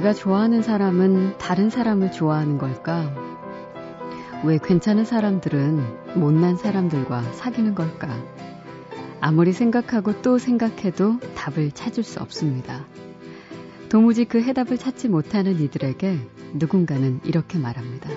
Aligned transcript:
왜 0.00 0.02
내가 0.02 0.14
좋아하는 0.14 0.62
사람은 0.62 1.36
다른 1.36 1.68
사람을 1.68 2.10
좋아하는 2.10 2.56
걸까? 2.56 3.14
왜 4.44 4.56
괜찮은 4.56 5.04
사람들은 5.04 6.18
못난 6.18 6.56
사람들과 6.56 7.20
사귀는 7.34 7.74
걸까? 7.74 8.08
아무리 9.20 9.52
생각하고 9.52 10.22
또 10.22 10.38
생각해도 10.38 11.18
답을 11.34 11.72
찾을 11.72 12.02
수 12.02 12.18
없습니다. 12.20 12.86
도무지 13.90 14.24
그 14.24 14.40
해답을 14.40 14.78
찾지 14.78 15.10
못하는 15.10 15.60
이들에게 15.60 16.18
누군가는 16.54 17.20
이렇게 17.24 17.58
말합니다. 17.58 18.08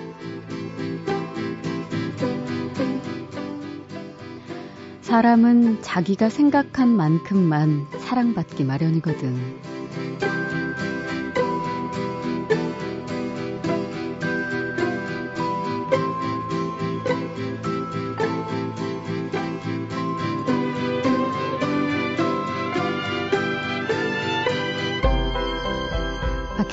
사람은 5.02 5.82
자기가 5.82 6.30
생각한 6.30 6.88
만큼만 6.88 7.88
사랑받기 8.00 8.64
마련이거든. 8.64 9.73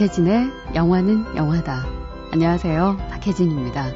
박혜진의 0.01 0.51
영화는 0.73 1.35
영화다. 1.35 1.85
안녕하세요. 2.31 2.97
박혜진입니다. 3.11 3.91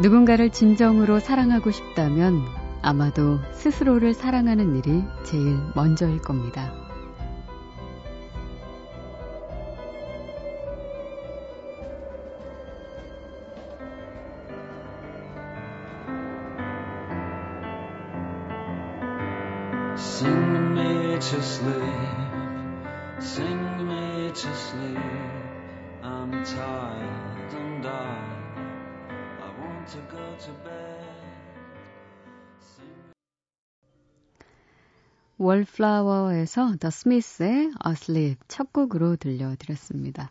누군가를 0.00 0.50
진정으로 0.50 1.20
사랑하고 1.20 1.70
싶다면 1.70 2.44
아마도 2.82 3.38
스스로를 3.52 4.12
사랑하는 4.12 4.74
일이 4.74 5.04
제일 5.22 5.56
먼저일 5.76 6.20
겁니다. 6.20 6.87
월플라워에서 35.38 36.76
더 36.78 36.90
스미스의 36.90 37.72
Asleep 37.86 38.38
첫 38.48 38.72
곡으로 38.72 39.16
들려드렸습니다. 39.16 40.30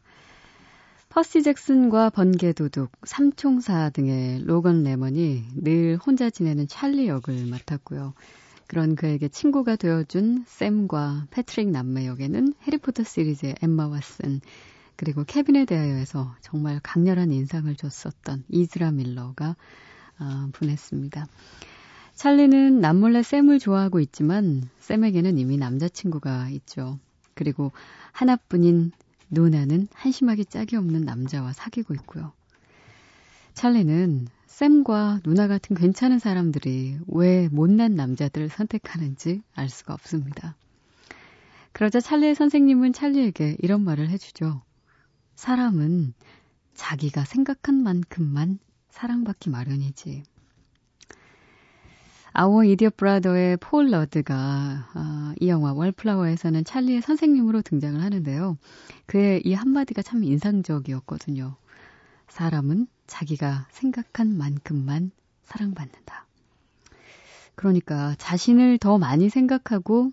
퍼시 1.09 1.41
잭슨과 1.41 2.09
번개 2.09 2.51
도둑, 2.51 2.91
삼총사 3.03 3.89
등의 3.91 4.43
로건 4.43 4.83
레먼이 4.83 5.45
늘 5.55 5.97
혼자 5.97 6.29
지내는 6.29 6.67
찰리 6.67 7.07
역을 7.07 7.45
맡았고요. 7.45 8.13
그런 8.67 8.95
그에게 8.95 9.29
친구가 9.29 9.77
되어준 9.77 10.43
샘과 10.45 11.27
패트릭 11.31 11.69
남매 11.69 12.05
역에는 12.05 12.53
해리포터 12.63 13.03
시리즈의 13.03 13.55
엠마 13.61 13.89
왓슨 13.89 14.41
그리고 14.97 15.23
케빈에 15.23 15.63
대하여에서 15.65 16.35
정말 16.41 16.81
강렬한 16.83 17.31
인상을 17.31 17.73
줬었던 17.75 18.43
이즈라 18.49 18.91
밀러가 18.91 19.55
어, 20.19 20.49
분했습니다. 20.51 21.27
찰리는 22.17 22.81
남몰래 22.81 23.21
샘을 23.21 23.59
좋아하고 23.59 23.99
있지만 23.99 24.67
샘에게는 24.79 25.37
이미 25.37 25.55
남자친구가 25.55 26.49
있죠. 26.49 26.97
그리고 27.35 27.71
하나뿐인 28.11 28.91
누나는 29.29 29.87
한심하게 29.93 30.45
짝이 30.45 30.77
없는 30.77 31.01
남자와 31.01 31.53
사귀고 31.53 31.93
있고요. 31.93 32.33
찰리는 33.53 34.27
샘과 34.47 35.19
누나 35.23 35.47
같은 35.47 35.75
괜찮은 35.75 36.17
사람들이 36.17 36.97
왜 37.05 37.49
못난 37.49 37.93
남자들을 37.93 38.49
선택하는지 38.49 39.43
알 39.53 39.69
수가 39.69 39.93
없습니다. 39.93 40.55
그러자 41.71 41.99
찰리의 41.99 42.33
선생님은 42.33 42.93
찰리에게 42.93 43.57
이런 43.59 43.83
말을 43.83 44.09
해주죠. 44.09 44.63
사람은 45.35 46.15
자기가 46.73 47.25
생각한 47.25 47.75
만큼만 47.83 48.57
사랑받기 48.89 49.51
마련이지. 49.51 50.23
아워 52.39 52.63
이디어 52.63 52.91
브라더의 52.95 53.57
폴 53.57 53.89
러드가 53.89 54.89
어, 54.93 55.33
이 55.39 55.49
영화 55.49 55.73
월플라워에서는 55.73 56.65
찰리의 56.65 57.01
선생님으로 57.01 57.63
등장을 57.63 57.99
하는데요. 57.99 58.59
그의 59.07 59.41
이 59.43 59.55
한마디가 59.55 60.03
참 60.03 60.23
인상적이었거든요. 60.23 61.55
사람은 62.27 62.85
자기가 63.07 63.65
생각한 63.71 64.37
만큼만 64.37 65.09
사랑받는다. 65.45 66.27
그러니까 67.55 68.13
자신을 68.19 68.77
더 68.77 68.99
많이 68.99 69.29
생각하고 69.29 70.11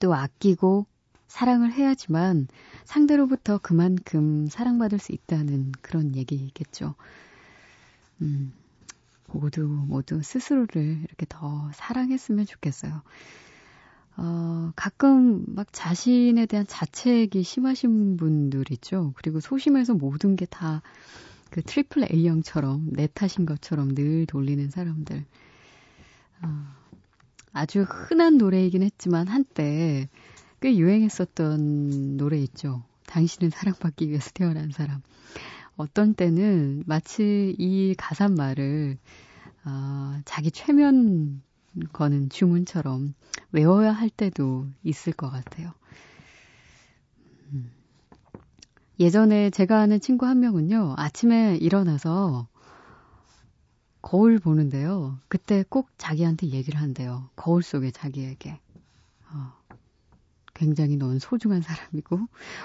또 0.00 0.14
아끼고 0.14 0.84
사랑을 1.28 1.70
해야지만 1.72 2.48
상대로부터 2.86 3.58
그만큼 3.58 4.48
사랑받을 4.48 4.98
수 4.98 5.12
있다는 5.12 5.70
그런 5.80 6.16
얘기겠죠. 6.16 6.96
음, 8.20 8.52
모두 9.28 9.62
모두 9.66 10.22
스스로를 10.22 11.00
이렇게 11.04 11.26
더 11.28 11.70
사랑했으면 11.74 12.46
좋겠어요. 12.46 13.02
어, 14.16 14.72
가끔 14.76 15.44
막 15.48 15.66
자신에 15.72 16.46
대한 16.46 16.66
자책이 16.66 17.42
심하신 17.42 18.16
분들 18.16 18.70
있죠. 18.72 19.12
그리고 19.16 19.40
소심해서 19.40 19.94
모든 19.94 20.36
게 20.36 20.46
다 20.46 20.82
그 21.54 21.62
트리플 21.62 22.08
A형처럼 22.12 22.88
내 22.90 23.06
탓인 23.06 23.46
것처럼 23.46 23.94
늘 23.94 24.26
돌리는 24.26 24.70
사람들. 24.70 25.24
어, 26.42 26.48
아주 27.52 27.82
흔한 27.82 28.38
노래이긴 28.38 28.82
했지만 28.82 29.28
한때 29.28 30.08
꽤 30.60 30.76
유행했었던 30.76 32.16
노래 32.16 32.38
있죠. 32.38 32.82
당신은 33.06 33.50
사랑받기 33.50 34.08
위해서 34.08 34.32
태어난 34.34 34.72
사람. 34.72 35.00
어떤 35.76 36.14
때는 36.14 36.84
마치 36.86 37.54
이 37.58 37.94
가사말을 37.96 38.98
어, 39.64 40.20
자기 40.24 40.50
최면 40.50 41.42
거는 41.92 42.28
주문처럼 42.28 43.14
외워야 43.52 43.92
할 43.92 44.10
때도 44.10 44.66
있을 44.82 45.12
것 45.12 45.30
같아요. 45.30 45.72
음. 47.52 47.70
예전에 49.00 49.50
제가 49.50 49.80
아는 49.80 50.00
친구 50.00 50.26
한 50.26 50.40
명은요, 50.40 50.94
아침에 50.96 51.56
일어나서 51.56 52.46
거울 54.02 54.38
보는데요. 54.38 55.18
그때 55.28 55.64
꼭 55.68 55.88
자기한테 55.96 56.48
얘기를 56.48 56.80
한대요. 56.80 57.30
거울 57.34 57.62
속에 57.62 57.90
자기에게. 57.90 58.60
어, 59.32 59.52
굉장히 60.54 60.96
넌 60.96 61.18
소중한 61.18 61.60
사람이고 61.60 62.18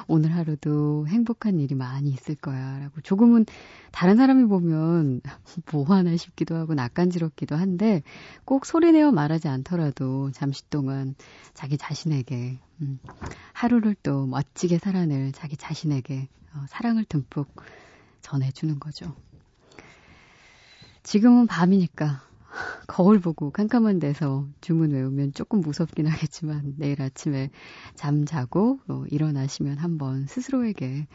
오늘 0.07 0.35
하루도 0.35 1.07
행복한 1.07 1.59
일이 1.59 1.75
많이 1.75 2.09
있을 2.09 2.35
거야 2.35 2.79
라고 2.79 3.01
조금은 3.01 3.45
다른 3.91 4.15
사람이 4.15 4.45
보면 4.45 5.21
뭐 5.73 5.83
하나 5.85 6.15
싶기도 6.15 6.55
하고 6.55 6.75
낯간지럽기도 6.75 7.55
한데 7.55 8.03
꼭 8.45 8.65
소리내어 8.65 9.11
말하지 9.11 9.47
않더라도 9.47 10.31
잠시 10.31 10.69
동안 10.69 11.15
자기 11.53 11.77
자신에게 11.77 12.59
음, 12.81 12.99
하루를 13.53 13.95
또 14.03 14.25
멋지게 14.27 14.77
살아낼 14.77 15.31
자기 15.33 15.57
자신에게 15.57 16.29
어, 16.53 16.65
사랑을 16.69 17.03
듬뿍 17.05 17.47
전해주는 18.21 18.79
거죠. 18.79 19.15
지금은 21.03 21.47
밤이니까 21.47 22.21
거울 22.87 23.19
보고 23.19 23.51
깜깜한 23.51 23.99
데서 23.99 24.47
주문 24.61 24.91
외우면 24.91 25.33
조금 25.33 25.61
무섭긴 25.61 26.07
하겠지만 26.07 26.75
내일 26.77 27.01
아침에 27.01 27.51
잠 27.95 28.25
자고 28.25 28.79
어, 28.87 29.03
일어나시면 29.09 29.77
한번 29.77 30.25
스스로에게 30.27 31.07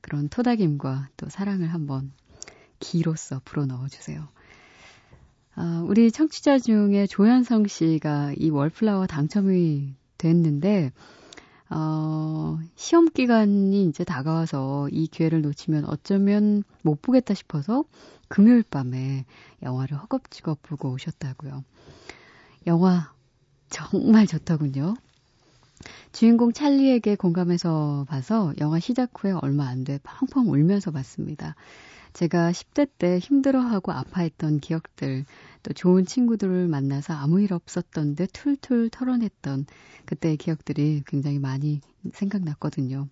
그런 0.00 0.28
토닥임과 0.28 1.08
또 1.16 1.28
사랑을 1.28 1.72
한번 1.72 2.12
기로써 2.78 3.40
불어 3.44 3.66
넣어 3.66 3.88
주세요. 3.88 4.28
아, 5.54 5.84
우리 5.84 6.12
청취자 6.12 6.60
중에 6.60 7.08
조현성 7.08 7.66
씨가 7.66 8.34
이 8.36 8.50
월플라워 8.50 9.08
당첨이 9.08 9.96
됐는데 10.16 10.92
어, 11.70 12.58
시험 12.76 13.08
기간이 13.10 13.84
이제 13.84 14.04
다가와서 14.04 14.88
이 14.90 15.06
기회를 15.06 15.42
놓치면 15.42 15.84
어쩌면 15.86 16.64
못 16.82 17.02
보겠다 17.02 17.34
싶어서 17.34 17.84
금요일 18.28 18.62
밤에 18.62 19.24
영화를 19.62 19.98
허겁지겁 19.98 20.62
보고 20.62 20.90
오셨다고요. 20.90 21.64
영화 22.66 23.12
정말 23.70 24.26
좋더군요. 24.26 24.94
주인공 26.12 26.52
찰리에게 26.52 27.16
공감해서 27.16 28.06
봐서 28.08 28.52
영화 28.60 28.80
시작 28.80 29.10
후에 29.14 29.32
얼마 29.32 29.66
안 29.68 29.84
돼 29.84 29.98
펑펑 30.02 30.50
울면서 30.50 30.90
봤습니다. 30.90 31.54
제가 32.14 32.50
10대 32.50 32.88
때 32.98 33.18
힘들어하고 33.18 33.92
아파했던 33.92 34.60
기억들, 34.60 35.24
또 35.68 35.74
좋은 35.74 36.06
친구들을 36.06 36.66
만나서 36.66 37.12
아무 37.12 37.42
일 37.42 37.52
없었던 37.52 38.14
데 38.14 38.26
툴툴 38.26 38.88
털어냈던 38.88 39.66
그때의 40.06 40.38
기억들이 40.38 41.02
굉장히 41.06 41.38
많이 41.38 41.82
생각났거든요. 42.14 43.06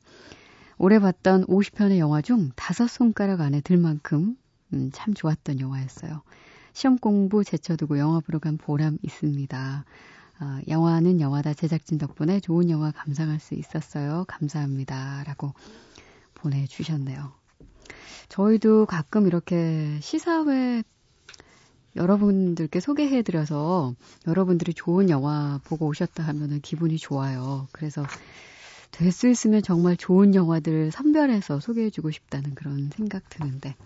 올해 0.78 0.98
봤던 0.98 1.44
50편의 1.44 1.98
영화 1.98 2.22
중 2.22 2.50
다섯 2.56 2.88
손가락 2.88 3.42
안에 3.42 3.60
들 3.60 3.76
만큼 3.76 4.38
음, 4.72 4.90
참 4.94 5.12
좋았던 5.12 5.60
영화였어요. 5.60 6.22
시험 6.72 6.96
공부 6.96 7.44
제쳐두고 7.44 7.98
영화 7.98 8.20
보러 8.20 8.38
간 8.38 8.56
보람 8.56 8.96
있습니다. 9.02 9.84
어, 10.40 10.58
영화는 10.66 11.20
영화다 11.20 11.52
제작진 11.52 11.98
덕분에 11.98 12.40
좋은 12.40 12.70
영화 12.70 12.90
감상할 12.90 13.38
수 13.38 13.54
있었어요. 13.54 14.24
감사합니다. 14.28 15.24
라고 15.26 15.52
보내주셨네요. 16.34 17.32
저희도 18.30 18.86
가끔 18.86 19.26
이렇게 19.26 19.98
시사회 20.00 20.82
여러분들께 21.96 22.80
소개해드려서 22.80 23.94
여러분들이 24.26 24.74
좋은 24.74 25.10
영화 25.10 25.60
보고 25.64 25.86
오셨다 25.86 26.22
하면은 26.24 26.60
기분이 26.60 26.98
좋아요. 26.98 27.68
그래서 27.72 28.04
될 28.92 29.12
수 29.12 29.28
있으면 29.28 29.62
정말 29.62 29.96
좋은 29.96 30.34
영화들 30.34 30.90
선별해서 30.90 31.60
소개해주고 31.60 32.10
싶다는 32.12 32.54
그런 32.54 32.90
생각 32.90 33.28
드는데, 33.28 33.76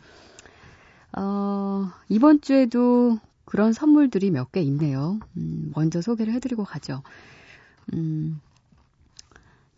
어, 1.16 1.90
이번 2.08 2.40
주에도 2.40 3.18
그런 3.44 3.72
선물들이 3.72 4.30
몇 4.30 4.52
개 4.52 4.60
있네요. 4.62 5.18
음, 5.36 5.72
먼저 5.74 6.00
소개를 6.00 6.32
해드리고 6.34 6.64
가죠. 6.64 7.02
음, 7.94 8.40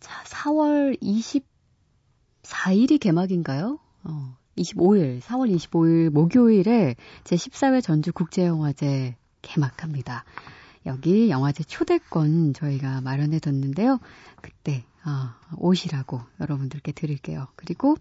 자, 0.01 0.23
4월 0.25 0.99
24일이 1.01 2.99
개막인가요? 3.01 3.79
어, 4.05 4.37
25일, 4.57 5.21
4월 5.21 5.55
25일 5.55 6.11
목요일에 6.11 6.97
제14회 7.25 7.83
전주국제영화제 7.83 9.17
개막합니다. 9.43 10.25
여기 10.87 11.31
영화제 11.31 11.65
초대권 11.65 12.55
저희가 12.55 13.01
마련해 13.01 13.39
뒀는데요. 13.39 13.99
그때 14.41 14.85
어, 15.05 15.35
오시라고 15.57 16.21
여러분들께 16.41 16.93
드릴게요. 16.93 17.49
그리고 17.57 17.97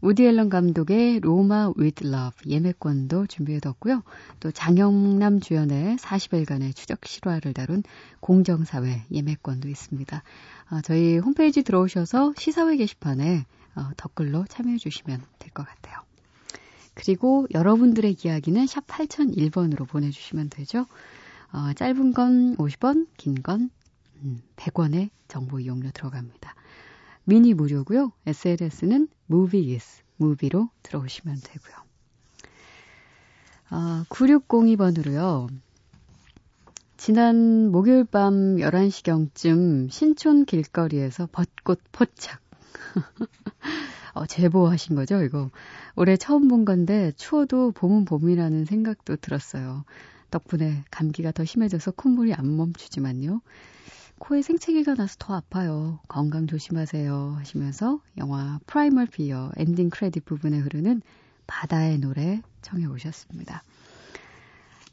우디 0.00 0.24
앨런 0.24 0.48
감독의 0.48 1.20
로마 1.20 1.70
with 1.78 2.06
love 2.06 2.50
예매권도 2.50 3.26
준비해뒀고요. 3.26 4.02
또 4.40 4.50
장영남 4.50 5.40
주연의 5.40 5.96
40일간의 5.96 6.74
추적 6.74 7.04
실화를 7.04 7.52
다룬 7.52 7.82
공정사회 8.20 9.02
예매권도 9.12 9.68
있습니다. 9.68 10.22
어, 10.70 10.80
저희 10.82 11.18
홈페이지 11.18 11.62
들어오셔서 11.62 12.32
시사회 12.38 12.76
게시판에 12.76 13.44
어, 13.76 13.90
댓글로 13.96 14.44
참여해 14.48 14.78
주시면 14.78 15.22
될 15.38 15.50
것 15.52 15.66
같아요. 15.66 15.98
그리고 16.94 17.46
여러분들의 17.52 18.16
이야기는 18.24 18.66
샵 18.66 18.86
8001번으로 18.86 19.88
보내주시면 19.88 20.50
되죠. 20.50 20.86
어, 21.52 21.72
짧은 21.74 22.12
건 22.12 22.56
50원, 22.56 23.06
긴건 23.16 23.70
음, 24.22 24.42
100원의 24.56 25.10
정보 25.28 25.60
이용료 25.60 25.90
들어갑니다. 25.92 26.54
미니 27.24 27.54
무료고요. 27.54 28.12
SNS는 28.26 29.08
movies, 29.30 30.02
무비로 30.16 30.68
들어오시면 30.82 31.36
되고요. 31.42 31.74
아, 33.70 34.04
9602번으로요. 34.08 35.48
지난 36.96 37.70
목요일 37.70 38.04
밤 38.04 38.56
11시경쯤 38.56 39.90
신촌 39.90 40.44
길거리에서 40.44 41.28
벚꽃 41.32 41.80
포착. 41.92 42.40
어, 44.14 44.26
제보하신 44.26 44.96
거죠, 44.96 45.22
이거. 45.22 45.50
올해 45.96 46.16
처음 46.16 46.48
본 46.48 46.64
건데, 46.64 47.12
추워도 47.16 47.72
봄은 47.72 48.04
봄이라는 48.04 48.64
생각도 48.64 49.16
들었어요. 49.16 49.84
덕분에 50.30 50.84
감기가 50.90 51.32
더 51.32 51.44
심해져서 51.44 51.92
콧물이 51.92 52.34
안 52.34 52.56
멈추지만요. 52.56 53.40
코에 54.18 54.42
생채기가 54.42 54.94
나서 54.94 55.16
더 55.18 55.34
아파요. 55.34 55.98
건강 56.06 56.46
조심하세요. 56.46 57.36
하시면서 57.38 58.00
영화 58.18 58.60
Primal 58.66 59.06
Fear 59.06 59.50
엔딩 59.56 59.88
크레딧 59.88 60.24
부분에 60.24 60.58
흐르는 60.58 61.02
바다의 61.46 61.98
노래 61.98 62.42
청해 62.62 62.86
오셨습니다. 62.86 63.64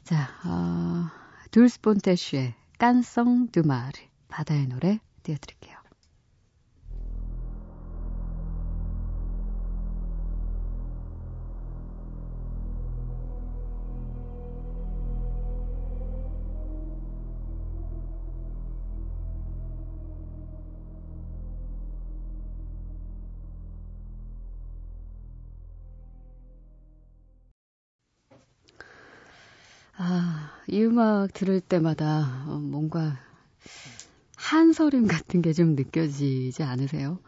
자, 0.02 0.28
어, 0.46 1.10
둘스폰테쉬의 1.50 2.54
깐성 2.78 3.48
두마르 3.48 3.92
바다의 4.28 4.68
노래 4.68 4.98
띄워드릴게요. 5.22 5.77
음악 30.98 31.32
들을 31.32 31.60
때마다 31.60 32.44
어, 32.48 32.58
뭔가 32.58 33.16
한서림 34.34 35.06
같은 35.06 35.42
게 35.42 35.52
좀 35.52 35.76
느껴지지 35.76 36.64
않으세요? 36.64 37.20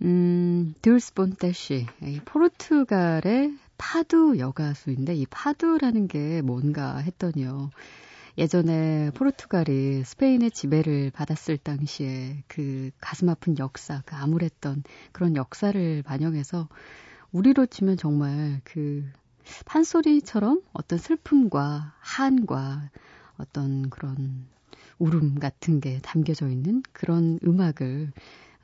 음, 0.00 0.72
듀스본테시, 0.80 1.84
포르투갈의 2.24 3.58
파두 3.76 4.38
여가수인데 4.38 5.14
이 5.16 5.26
파두라는 5.26 6.08
게 6.08 6.40
뭔가 6.40 6.96
했더니요. 6.96 7.68
예전에 8.38 9.10
포르투갈이 9.10 10.04
스페인의 10.04 10.50
지배를 10.50 11.10
받았을 11.10 11.58
당시에 11.58 12.42
그 12.48 12.90
가슴 13.02 13.28
아픈 13.28 13.58
역사, 13.58 14.02
그 14.06 14.16
암울했던 14.16 14.84
그런 15.12 15.36
역사를 15.36 16.02
반영해서 16.04 16.70
우리로 17.32 17.66
치면 17.66 17.98
정말 17.98 18.62
그 18.64 19.04
판소리처럼 19.64 20.62
어떤 20.72 20.98
슬픔과 20.98 21.94
한과 21.98 22.90
어떤 23.36 23.90
그런 23.90 24.46
울음 24.98 25.38
같은 25.38 25.80
게 25.80 26.00
담겨져 26.00 26.48
있는 26.48 26.82
그런 26.92 27.38
음악을 27.44 28.12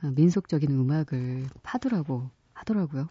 어, 0.03 0.11
민속적인 0.15 0.71
음악을 0.71 1.47
파두라고 1.63 2.29
하더라고요. 2.53 3.07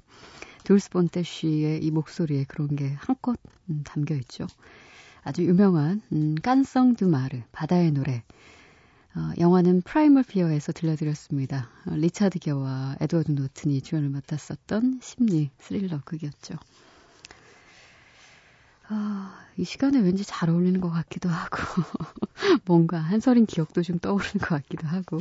둘스 0.65 1.23
폰테스의 1.23 1.83
이 1.85 1.91
목소리에 1.91 2.45
그런 2.45 2.75
게 2.77 2.93
한껏 2.99 3.37
음, 3.71 3.83
담겨 3.85 4.15
있죠. 4.17 4.47
아주 5.23 5.45
유명한 5.45 6.03
음, 6.13 6.35
Canção 6.43 6.95
do 6.97 7.09
Mar 7.09 7.41
바다의 7.53 7.93
노래. 7.93 8.23
어, 9.17 9.33
영화는 9.39 9.83
Primal 9.83 10.25
Fear에서 10.25 10.73
들려드렸습니다. 10.73 11.69
어, 11.87 11.95
리차드 11.95 12.41
기어와 12.41 12.97
에드워드 13.01 13.33
노튼이 13.33 13.81
주연을 13.81 14.09
맡았었던 14.09 15.01
심리 15.03 15.51
스릴러 15.59 16.01
극이었죠. 16.05 16.57
아, 18.89 19.39
이 19.57 19.65
시간에 19.65 19.99
왠지 19.99 20.25
잘 20.25 20.51
어울리는 20.51 20.81
것 20.81 20.91
같기도 20.91 21.29
하고, 21.31 21.57
뭔가 22.67 22.99
한설인 22.99 23.47
기억도 23.47 23.83
좀 23.83 23.99
떠오르는 23.99 24.33
것 24.41 24.49
같기도 24.49 24.87
하고. 24.87 25.19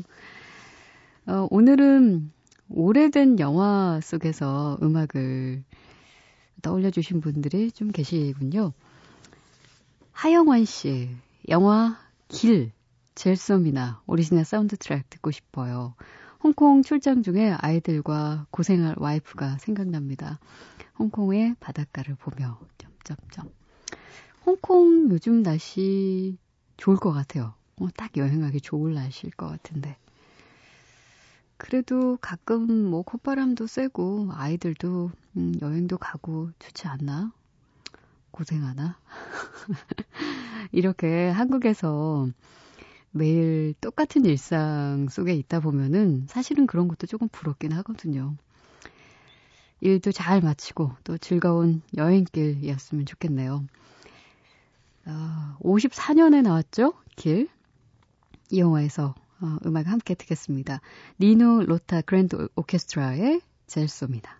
어, 1.26 1.48
오늘은 1.50 2.32
오래된 2.70 3.40
영화 3.40 4.00
속에서 4.02 4.78
음악을 4.82 5.64
떠올려주신 6.62 7.22
분들이 7.22 7.72
좀 7.72 7.92
계시군요. 7.92 8.74
하영환 10.12 10.66
씨, 10.66 11.10
영화 11.50 11.98
길, 12.28 12.72
젤소미나 13.16 14.02
오리지널 14.08 14.44
사운드 14.44 14.76
트랙 14.76 15.10
듣고 15.10 15.32
싶어요. 15.32 15.96
홍콩 16.42 16.82
출장 16.82 17.24
중에 17.24 17.56
아이들과 17.58 18.48
고생할 18.52 18.96
와이프가 18.98 19.60
생각납니다. 19.60 20.40
홍콩의 21.00 21.56
바닷가를 21.60 22.16
보며 22.16 22.60
점 22.78 22.93
점점. 23.04 23.50
홍콩 24.46 25.10
요즘 25.10 25.44
날씨 25.44 26.38
좋을 26.78 26.98
것 26.98 27.12
같아요. 27.12 27.54
어, 27.80 27.88
딱 27.96 28.16
여행하기 28.18 28.62
좋을 28.62 28.94
날씨일 28.94 29.34
것 29.34 29.48
같은데. 29.48 29.98
그래도 31.58 32.18
가끔 32.20 32.90
뭐 32.90 33.04
콧바람도 33.04 33.68
쐬고 33.68 34.30
아이들도 34.34 35.12
음, 35.38 35.54
여행도 35.62 35.98
가고 35.98 36.52
좋지 36.60 36.88
않나? 36.88 37.32
고생하나? 38.32 38.98
이렇게 40.72 41.30
한국에서 41.30 42.28
매일 43.12 43.76
똑같은 43.80 44.26
일상 44.26 45.08
속에 45.10 45.34
있다 45.36 45.60
보면은 45.60 46.26
사실은 46.28 46.66
그런 46.68 46.88
것도 46.88 47.08
조금 47.08 47.30
부럽긴 47.30 47.72
하거든요. 47.74 48.36
일도 49.84 50.14
잘 50.14 50.40
마치고 50.40 50.94
또 51.04 51.18
즐거운 51.18 51.82
여행길이었으면 51.98 53.06
좋겠네요. 53.06 53.66
어, 55.06 55.58
54년에 55.60 56.42
나왔죠? 56.42 56.94
길. 57.18 57.50
이 58.50 58.60
영화에서 58.60 59.14
어, 59.42 59.58
음악 59.66 59.88
함께 59.88 60.16
듣겠습니다. 60.16 60.80
니노 61.20 61.64
로타 61.66 62.02
그랜드 62.04 62.48
오케스트라의 62.56 63.42
젤소입니다. 63.68 64.40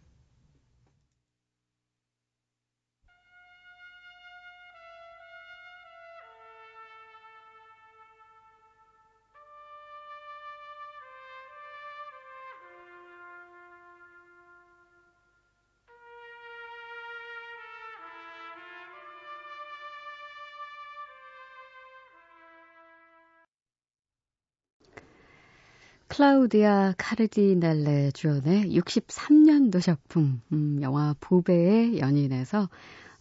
클라우디아 26.14 26.94
카르디날레 27.00 28.12
주연의 28.12 28.66
63년도 28.78 29.82
작품, 29.82 30.44
음, 30.52 30.78
영화 30.84 31.16
부배의 31.20 31.98
연인에서 31.98 32.70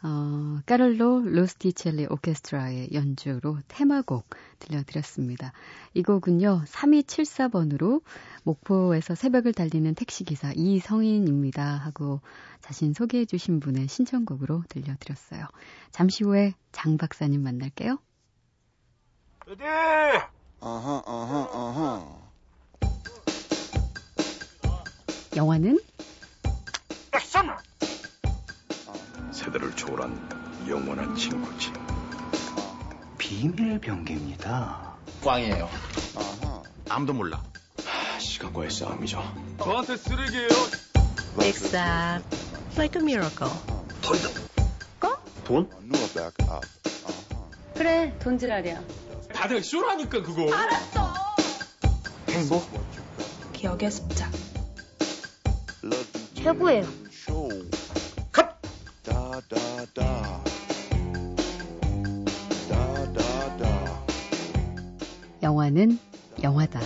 어, 0.02 0.60
까를로 0.66 1.22
로스티첼리 1.22 2.08
오케스트라의 2.10 2.90
연주로 2.92 3.56
테마곡 3.68 4.28
들려드렸습니다. 4.58 5.54
이 5.94 6.02
곡은요, 6.02 6.64
3274번으로 6.66 8.02
목포에서 8.42 9.14
새벽을 9.14 9.54
달리는 9.54 9.94
택시기사 9.94 10.52
이성인입니다. 10.54 11.64
하고 11.64 12.20
자신 12.60 12.92
소개해주신 12.92 13.60
분의 13.60 13.88
신청곡으로 13.88 14.64
들려드렸어요. 14.68 15.46
잠시 15.92 16.24
후에 16.24 16.52
장 16.72 16.98
박사님 16.98 17.42
만날게요. 17.42 17.98
어디? 19.48 19.62
어허, 20.60 21.04
어허, 21.06 21.42
어허. 21.54 22.31
영화는 25.36 25.78
액션! 27.14 27.56
세대를 29.32 29.74
초월한 29.74 30.66
영원한 30.68 31.16
친구지. 31.16 31.72
비밀 33.18 33.80
병기입니다. 33.80 34.94
꽝이에요. 35.24 35.70
아무도 36.88 37.14
몰라. 37.14 37.42
시간과의 38.18 38.70
싸움이죠. 38.70 39.22
저한테 39.58 39.96
쓰레기예요. 39.96 40.48
Exact. 41.40 42.36
Like 42.76 43.00
a 43.00 43.02
miracle. 43.02 43.50
돈이다. 44.02 44.28
거? 45.00 45.18
돈? 45.44 45.68
그래, 47.74 48.16
돈 48.20 48.38
지랄이야. 48.38 48.82
다들 49.34 49.62
쇼라니까 49.62 50.22
그거. 50.22 50.54
알았어. 50.54 51.12
행복? 52.28 52.68
기억의 53.52 53.90
습작. 53.90 54.30
최고예요. 56.42 56.84
컷! 58.32 58.46
영화는 65.42 65.98
영화다. 66.42 66.80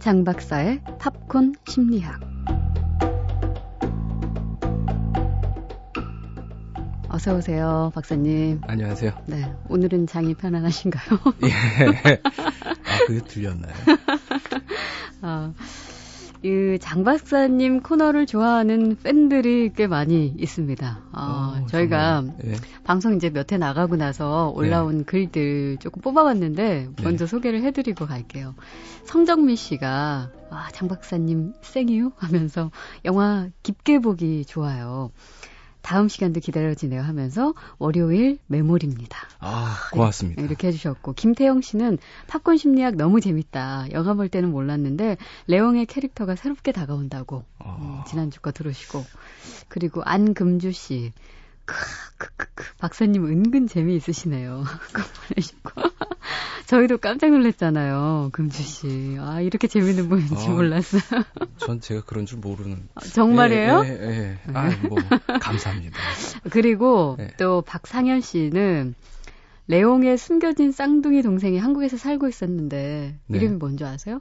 장 0.00 0.24
박사의 0.24 0.80
팝콘 0.98 1.52
심리학. 1.68 2.18
어서 7.10 7.34
오세요, 7.36 7.92
박사님. 7.94 8.62
안녕하세요. 8.66 9.12
네, 9.26 9.52
오늘은 9.68 10.06
장이 10.06 10.34
편안하신가요? 10.36 11.18
예. 11.44 11.50
아, 12.22 13.04
그게 13.06 13.20
들렸나요? 13.20 13.74
아, 15.20 15.52
이장 16.42 17.04
박사님 17.04 17.82
코너를 17.82 18.24
좋아하는 18.24 18.96
팬들이 19.02 19.70
꽤 19.76 19.86
많이 19.86 20.34
있습니다. 20.38 21.09
아, 21.60 21.64
어, 21.64 21.66
저희가 21.66 22.24
예. 22.44 22.54
방송 22.84 23.14
이제 23.14 23.30
몇 23.30 23.52
회 23.52 23.56
나가고 23.58 23.96
나서 23.96 24.50
올라온 24.54 24.98
네. 24.98 25.04
글들 25.04 25.78
조금 25.80 26.02
뽑아봤는데 26.02 26.88
먼저 27.02 27.26
소개를 27.26 27.62
해드리고 27.62 28.06
갈게요. 28.06 28.54
성정미 29.04 29.56
씨가 29.56 30.30
아, 30.50 30.68
장 30.72 30.88
박사님 30.88 31.54
생이요 31.62 32.12
하면서 32.16 32.70
영화 33.04 33.48
깊게 33.62 33.98
보기 34.00 34.44
좋아요. 34.44 35.10
다음 35.82 36.08
시간도 36.08 36.40
기다려지네요 36.40 37.00
하면서 37.00 37.54
월요일 37.78 38.38
메모리입니다. 38.48 39.16
아, 39.38 39.74
고맙습니다. 39.92 40.42
이렇게 40.42 40.68
해주셨고 40.68 41.14
김태영 41.14 41.62
씨는 41.62 41.96
팝콘 42.26 42.58
심리학 42.58 42.96
너무 42.96 43.20
재밌다. 43.22 43.86
영화 43.92 44.12
볼 44.12 44.28
때는 44.28 44.50
몰랐는데 44.50 45.16
레옹의 45.46 45.86
캐릭터가 45.86 46.36
새롭게 46.36 46.72
다가온다고 46.72 47.44
어. 47.58 47.78
음, 47.80 48.04
지난주 48.06 48.40
거 48.42 48.52
들으시고 48.52 49.02
그리고 49.68 50.02
안금주 50.04 50.72
씨 50.72 51.14
크크크크 51.70 52.64
박사님 52.78 53.26
은근 53.26 53.66
재미있으시네요. 53.66 54.64
저희도 56.66 56.98
깜짝 56.98 57.30
놀랐잖아요. 57.30 58.30
금주 58.32 58.62
씨. 58.62 59.16
아 59.20 59.40
이렇게 59.40 59.66
재밌는 59.66 60.08
분인지 60.08 60.48
어. 60.48 60.50
몰랐어요. 60.50 61.02
전 61.58 61.80
제가 61.80 62.02
그런 62.04 62.26
줄 62.26 62.38
모르는. 62.38 62.88
아, 62.94 63.00
정말이에요? 63.00 63.82
예, 63.84 63.88
예, 63.88 64.38
예. 64.48 64.52
아, 64.54 64.70
뭐, 64.88 64.98
감사합니다. 65.40 65.96
그리고 66.50 67.16
네. 67.18 67.30
또 67.38 67.62
박상현 67.62 68.20
씨는 68.20 68.94
레옹의 69.66 70.18
숨겨진 70.18 70.72
쌍둥이 70.72 71.22
동생이 71.22 71.58
한국에서 71.58 71.96
살고 71.96 72.28
있었는데 72.28 73.18
네. 73.26 73.38
이름이 73.38 73.56
뭔지 73.56 73.84
아세요? 73.84 74.20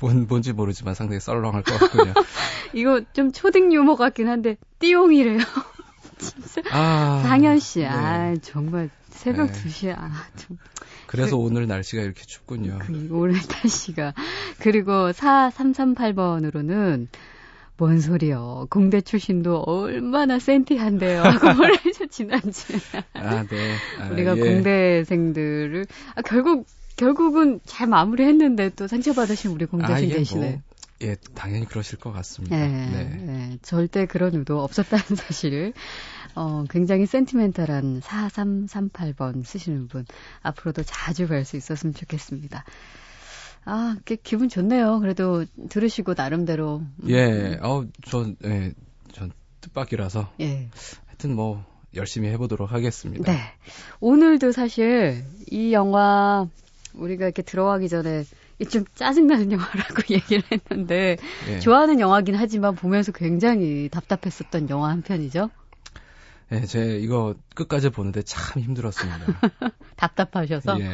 뭔, 0.00 0.26
뭔지 0.26 0.52
모르지만 0.52 0.94
상당히 0.94 1.20
썰렁할 1.20 1.62
것 1.62 1.78
같군요. 1.78 2.14
이거 2.72 3.00
좀 3.12 3.32
초딩 3.32 3.72
유머 3.72 3.96
같긴 3.96 4.28
한데 4.28 4.56
띠용이래요. 4.78 5.38
아. 6.72 7.22
상현 7.26 7.58
씨, 7.58 7.80
네. 7.80 7.86
아 7.86 8.34
정말 8.42 8.90
새벽 9.08 9.52
네. 9.52 9.52
2시에 9.52 9.94
아 9.96 10.10
좀. 10.36 10.58
그래서 11.06 11.36
오늘 11.36 11.66
날씨가 11.66 12.02
이렇게 12.02 12.22
춥군요. 12.24 12.78
그 12.80 13.08
오늘 13.10 13.34
날씨가 13.62 14.14
그리고 14.60 15.10
4338번으로는 15.10 17.08
뭔 17.76 18.00
소리요? 18.00 18.66
공대 18.70 19.00
출신도 19.00 19.64
얼마나 19.66 20.38
센티한데요. 20.38 21.22
하고 21.22 21.54
보내죠 21.56 22.06
지난주에. 22.10 22.78
아, 23.14 23.42
네. 23.44 23.74
아, 23.98 24.08
우리가 24.10 24.36
예. 24.36 24.40
공대생들을 24.40 25.86
아, 26.14 26.22
결국 26.22 26.66
결국은 27.00 27.60
잘 27.64 27.86
마무리했는데 27.86 28.70
또 28.76 28.86
상처받으신 28.86 29.52
우리 29.52 29.64
아, 29.64 29.68
공대생 29.68 30.10
예, 30.10 30.16
대신에. 30.16 30.50
뭐, 30.50 30.60
예, 31.02 31.16
당연히 31.34 31.64
그러실 31.64 31.98
것 31.98 32.12
같습니다. 32.12 32.54
네, 32.54 32.68
네. 32.68 33.04
네, 33.04 33.58
절대 33.62 34.04
그런 34.04 34.34
의도 34.34 34.62
없었다는 34.62 35.04
사실을 35.16 35.72
어, 36.34 36.64
굉장히 36.68 37.06
센티멘탈한 37.06 38.00
4338번 38.00 39.46
쓰시는 39.46 39.88
분 39.88 40.04
앞으로도 40.42 40.82
자주 40.82 41.26
뵐 41.26 41.44
수 41.46 41.56
있었으면 41.56 41.94
좋겠습니다. 41.94 42.64
아, 43.64 43.96
그 44.04 44.16
기분 44.16 44.50
좋네요. 44.50 45.00
그래도 45.00 45.46
들으시고 45.70 46.12
나름대로 46.14 46.82
음, 47.02 47.08
예, 47.08 47.58
어, 47.62 47.86
전, 48.04 48.36
예, 48.44 48.74
전 49.12 49.32
뜻밖이라서 49.62 50.32
예. 50.40 50.68
하여튼 51.06 51.34
뭐 51.34 51.64
열심히 51.94 52.28
해보도록 52.28 52.72
하겠습니다. 52.72 53.32
네. 53.32 53.38
오늘도 54.00 54.52
사실 54.52 55.24
이 55.50 55.72
영화 55.72 56.46
우리가 56.94 57.24
이렇게 57.24 57.42
들어가기 57.42 57.88
전에 57.88 58.24
이좀 58.58 58.84
짜증나는 58.94 59.52
영화라고 59.52 60.02
얘기를 60.10 60.42
했는데 60.50 61.16
예. 61.48 61.58
좋아하는 61.60 62.00
영화긴 62.00 62.34
하지만 62.34 62.74
보면서 62.74 63.12
굉장히 63.12 63.88
답답했었던 63.90 64.68
영화 64.70 64.90
한 64.90 65.02
편이죠. 65.02 65.50
예, 66.52 66.62
제 66.62 66.98
이거 66.98 67.34
끝까지 67.54 67.90
보는데 67.90 68.22
참 68.22 68.60
힘들었습니다. 68.60 69.40
답답하셔서 69.96 70.80
예. 70.80 70.90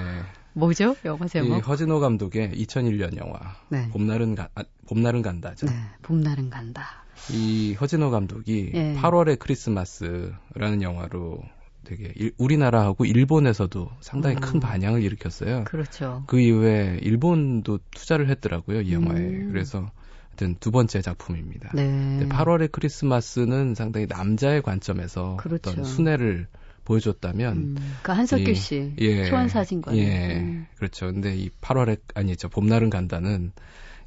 뭐죠? 0.53 0.97
영화 1.05 1.27
이 1.27 1.29
제목? 1.29 1.67
허진호 1.67 2.01
감독의 2.01 2.53
2001년 2.53 3.17
영화 3.19 3.39
네. 3.69 3.89
봄날은 3.91 4.35
가, 4.35 4.49
아, 4.55 4.65
봄날은 4.89 5.23
간다죠. 5.23 5.67
네. 5.67 5.73
봄날은 6.03 6.51
간다. 6.51 7.05
이 7.31 7.75
허진호 7.81 8.11
감독이 8.11 8.71
예. 8.75 8.95
8월의 8.95 9.39
크리스마스라는 9.39 10.83
영화로 10.83 11.43
되게 11.87 12.13
일- 12.17 12.33
우리나라하고 12.37 13.05
일본에서도 13.05 13.89
상당히 14.01 14.37
음. 14.37 14.41
큰 14.41 14.61
반향을 14.61 15.03
일으켰어요. 15.03 15.65
그렇죠. 15.65 16.25
그 16.27 16.41
이후에 16.41 16.99
일본도 17.03 17.79
투자를 17.95 18.29
했더라고요, 18.31 18.81
이 18.83 18.93
영화에. 18.93 19.19
음. 19.21 19.49
그래서 19.53 19.91
하여튼 20.31 20.57
두 20.61 20.71
번째 20.71 21.01
작품입니다. 21.01 21.71
네. 21.75 21.85
근데 21.87 22.27
8월의 22.29 22.73
크리스마스는 22.73 23.75
상당히 23.75 24.07
남자의 24.09 24.63
관점에서 24.63 25.37
그렇죠. 25.37 25.71
어떤 25.71 25.85
순애를 25.85 26.49
보여줬다면 26.85 27.57
음, 27.57 27.77
그 28.03 28.13
한석규 28.13 28.51
이- 28.51 28.55
씨 28.55 28.93
예. 29.01 29.25
초원 29.25 29.49
사진관. 29.49 29.97
예, 29.97 30.37
음. 30.39 30.67
그렇죠. 30.77 31.07
근데 31.07 31.35
이 31.37 31.51
8월에 31.61 31.99
아니죠. 32.15 32.49
봄날은 32.49 32.91
간다는 32.91 33.53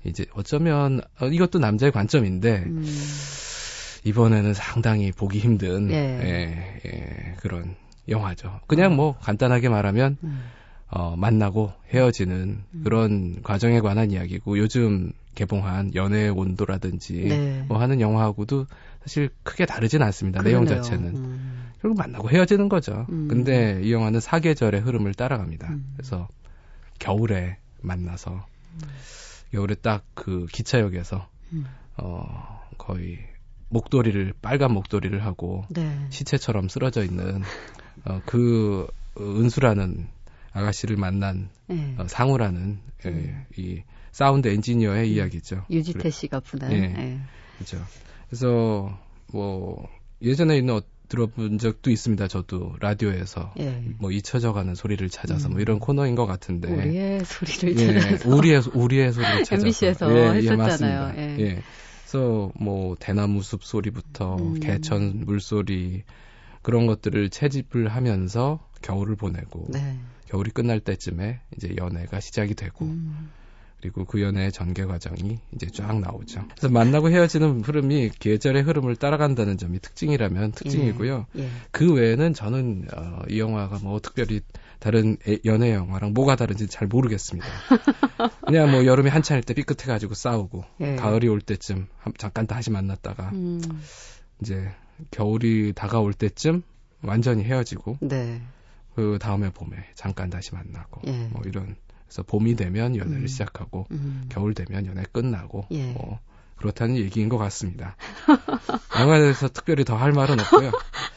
이제 0.05 0.25
어쩌면 0.33 1.01
어, 1.19 1.27
이것도 1.27 1.59
남자의 1.59 1.91
관점인데 1.91 2.63
음, 2.67 2.85
이번에는 4.03 4.53
상당히 4.53 5.11
보기 5.11 5.39
힘든 5.39 5.91
예. 5.91 5.95
예, 5.95 6.81
예, 6.85 7.33
그런 7.37 7.75
영화죠. 8.07 8.59
그냥 8.67 8.95
뭐 8.95 9.17
간단하게 9.19 9.69
말하면 9.69 10.17
음. 10.23 10.43
어, 10.89 11.15
만나고 11.15 11.71
헤어지는 11.93 12.63
그런 12.83 13.41
과정에 13.43 13.79
관한 13.79 14.09
이야기고 14.11 14.57
요즘 14.57 15.11
개봉한 15.35 15.93
연애의 15.95 16.29
온도라든지 16.31 17.13
네. 17.13 17.65
뭐 17.67 17.79
하는 17.79 18.01
영화하고도 18.01 18.65
사실 19.03 19.29
크게 19.43 19.65
다르진 19.65 20.01
않습니다. 20.01 20.41
내용 20.41 20.65
그러네요. 20.65 20.81
자체는. 20.83 21.15
음. 21.15 21.69
결국 21.81 21.97
만나고 21.97 22.29
헤어지는 22.29 22.67
거죠. 22.67 23.05
음. 23.09 23.27
근데 23.29 23.79
이 23.83 23.93
영화는 23.93 24.19
사계절의 24.19 24.81
흐름을 24.81 25.13
따라갑니다. 25.13 25.69
음. 25.69 25.93
그래서 25.95 26.27
겨울에 26.97 27.57
만나서 27.81 28.45
겨울에 29.51 29.75
딱 29.75 30.03
그 30.15 30.47
기차역에서 30.51 31.27
음. 31.53 31.65
어 31.97 32.61
거의 32.77 33.19
목도리를 33.69 34.33
빨간 34.41 34.73
목도리를 34.73 35.23
하고 35.23 35.65
네. 35.69 35.89
시체처럼 36.09 36.69
쓰러져 36.69 37.03
있는 37.03 37.41
어, 38.05 38.21
그 38.25 38.87
은수라는 39.19 40.07
아가씨를 40.51 40.97
만난 40.97 41.49
네. 41.67 41.95
어, 41.97 42.05
상우라는 42.07 42.79
예, 43.05 43.45
이 43.57 43.83
사운드 44.11 44.47
엔지니어의 44.47 45.11
이야기죠. 45.13 45.65
유지태 45.69 46.09
씨가 46.09 46.39
부른. 46.39 46.71
예. 46.71 46.75
예. 46.97 47.19
그렇죠. 47.57 47.77
그래서 48.27 48.97
뭐 49.31 49.87
예전에 50.21 50.57
있는 50.57 50.75
어, 50.75 50.81
들어본 51.07 51.57
적도 51.57 51.89
있습니다. 51.91 52.27
저도 52.27 52.75
라디오에서 52.81 53.53
예. 53.59 53.83
뭐 53.97 54.11
잊혀져가는 54.11 54.73
소리를 54.75 55.07
찾아서 55.09 55.49
뭐 55.49 55.57
음. 55.57 55.61
이런 55.61 55.79
코너인 55.79 56.15
것 56.15 56.25
같은데. 56.25 56.71
우리의 56.71 57.23
소리를 57.25 57.77
예, 57.79 57.99
찾아서 57.99 58.29
우리의 58.29 58.61
소- 58.61 58.71
우리의 58.73 59.13
소리를 59.13 59.33
찾아서. 59.45 59.55
MBC에서 59.55 60.09
했었잖아요. 60.09 60.57
맞습니다. 60.57 61.17
예. 61.39 61.61
예. 62.09 62.19
그래서 62.19 62.51
뭐 62.55 62.95
대나무 62.99 63.43
숲 63.43 63.63
소리부터 63.63 64.35
음. 64.37 64.59
개천 64.59 65.25
물소리 65.25 66.03
그런 66.63 66.87
것들을 66.87 67.29
채집을 67.29 67.87
하면서 67.87 68.59
겨울을 68.81 69.15
보내고 69.15 69.67
네. 69.69 69.99
겨울이 70.27 70.49
끝날 70.49 70.79
때쯤에 70.79 71.39
이제 71.55 71.75
연애가 71.77 72.19
시작이 72.19 72.55
되고 72.55 72.85
음. 72.85 73.29
그리고 73.79 74.05
그 74.05 74.21
연애의 74.21 74.51
전개 74.51 74.83
과정이 74.85 75.39
이제 75.53 75.67
쫙 75.67 75.99
나오죠. 75.99 76.45
그래서 76.49 76.69
만나고 76.69 77.09
헤어지는 77.11 77.61
흐름이 77.61 78.09
계절의 78.19 78.63
흐름을 78.63 78.95
따라간다는 78.97 79.57
점이 79.57 79.79
특징이라면 79.79 80.51
특징이고요. 80.51 81.27
예. 81.37 81.49
그 81.71 81.93
외에는 81.93 82.33
저는 82.33 82.87
어, 82.93 83.21
이 83.29 83.39
영화가 83.39 83.79
뭐 83.83 83.99
특별히 84.01 84.41
다른 84.79 85.17
애- 85.27 85.39
연애 85.45 85.73
영화랑 85.73 86.13
뭐가 86.13 86.35
다른지 86.35 86.67
잘 86.67 86.87
모르겠습니다. 86.87 87.47
그냥 88.45 88.71
뭐 88.71 88.85
여름에 88.85 89.09
한창일 89.09 89.43
때 89.43 89.53
삐끗해가지고 89.53 90.13
싸우고 90.13 90.63
예. 90.81 90.95
가을이 90.95 91.27
올 91.27 91.41
때쯤 91.41 91.87
한- 91.97 92.13
잠깐 92.17 92.47
다시 92.47 92.71
만났다가 92.71 93.29
음. 93.33 93.61
이제 94.41 94.69
겨울이 95.11 95.73
다가올 95.75 96.13
때쯤 96.13 96.61
완전히 97.03 97.43
헤어지고 97.43 97.97
네. 98.01 98.41
그 98.95 99.17
다음에 99.21 99.49
봄에 99.51 99.77
잠깐 99.95 100.29
다시 100.29 100.53
만나고 100.53 101.01
예. 101.07 101.27
뭐 101.31 101.41
이런 101.45 101.75
그래서 102.05 102.23
봄이 102.23 102.55
되면 102.55 102.95
연애를 102.95 103.21
음. 103.23 103.27
시작하고 103.27 103.85
음. 103.91 104.25
겨울 104.29 104.53
되면 104.53 104.85
연애 104.85 105.03
끝나고 105.11 105.65
예. 105.71 105.91
뭐 105.91 106.19
그렇다는 106.59 106.97
얘기인 106.97 107.29
것 107.29 107.37
같습니다. 107.37 107.95
영화에 108.99 109.19
대해서 109.19 109.47
특별히 109.47 109.83
더 109.85 109.95
할 109.95 110.11
말은 110.11 110.39
없고요. 110.39 110.71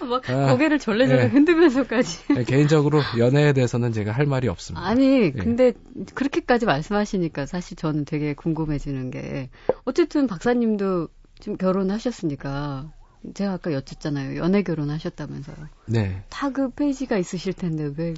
막 0.09 0.29
아, 0.31 0.53
고개를 0.53 0.79
절레절레 0.79 1.23
예. 1.25 1.27
흔들면서까지. 1.29 2.35
네, 2.35 2.45
개인적으로 2.45 3.01
연애에 3.19 3.53
대해서는 3.53 3.93
제가 3.93 4.13
할 4.13 4.27
말이 4.27 4.49
없습니다. 4.49 4.85
아니, 4.87 5.31
근데 5.33 5.73
그렇게까지 6.15 6.67
말씀하시니까 6.67 7.47
사실 7.47 7.77
저는 7.77 8.05
되게 8.05 8.35
궁금해지는 8.35 9.11
게 9.11 9.51
어쨌든 9.85 10.27
박사님도 10.27 11.09
지금 11.41 11.57
결혼하셨으니까 11.57 12.93
제가 13.35 13.53
아까 13.53 13.73
여쭙잖아요. 13.73 14.37
연애 14.39 14.63
결혼하셨다면서요. 14.63 15.57
네. 15.87 16.25
다그 16.29 16.71
페이지가 16.71 17.19
있으실 17.19 17.53
텐데 17.53 17.93
왜 17.97 18.15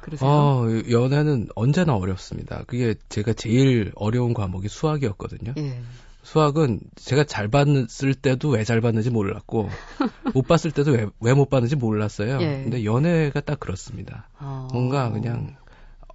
그러세요? 0.00 0.28
어, 0.28 0.66
연애는 0.90 1.48
언제나 1.54 1.94
어렵습니다. 1.96 2.64
그게 2.66 2.94
제가 3.08 3.32
제일 3.34 3.92
어려운 3.94 4.34
과목이 4.34 4.68
수학이었거든요. 4.68 5.54
예. 5.58 5.80
수학은 6.28 6.80
제가 6.96 7.24
잘 7.24 7.48
봤을 7.48 8.14
때도 8.14 8.50
왜 8.50 8.64
잘 8.64 8.82
봤는지 8.82 9.08
몰랐고 9.08 9.68
못 10.34 10.46
봤을 10.46 10.70
때도 10.70 10.92
왜왜못 10.92 11.48
봤는지 11.48 11.74
몰랐어요. 11.74 12.38
예. 12.42 12.62
근데 12.64 12.84
연애가 12.84 13.40
딱 13.40 13.58
그렇습니다. 13.58 14.28
어. 14.38 14.68
뭔가 14.72 15.10
그냥 15.10 15.56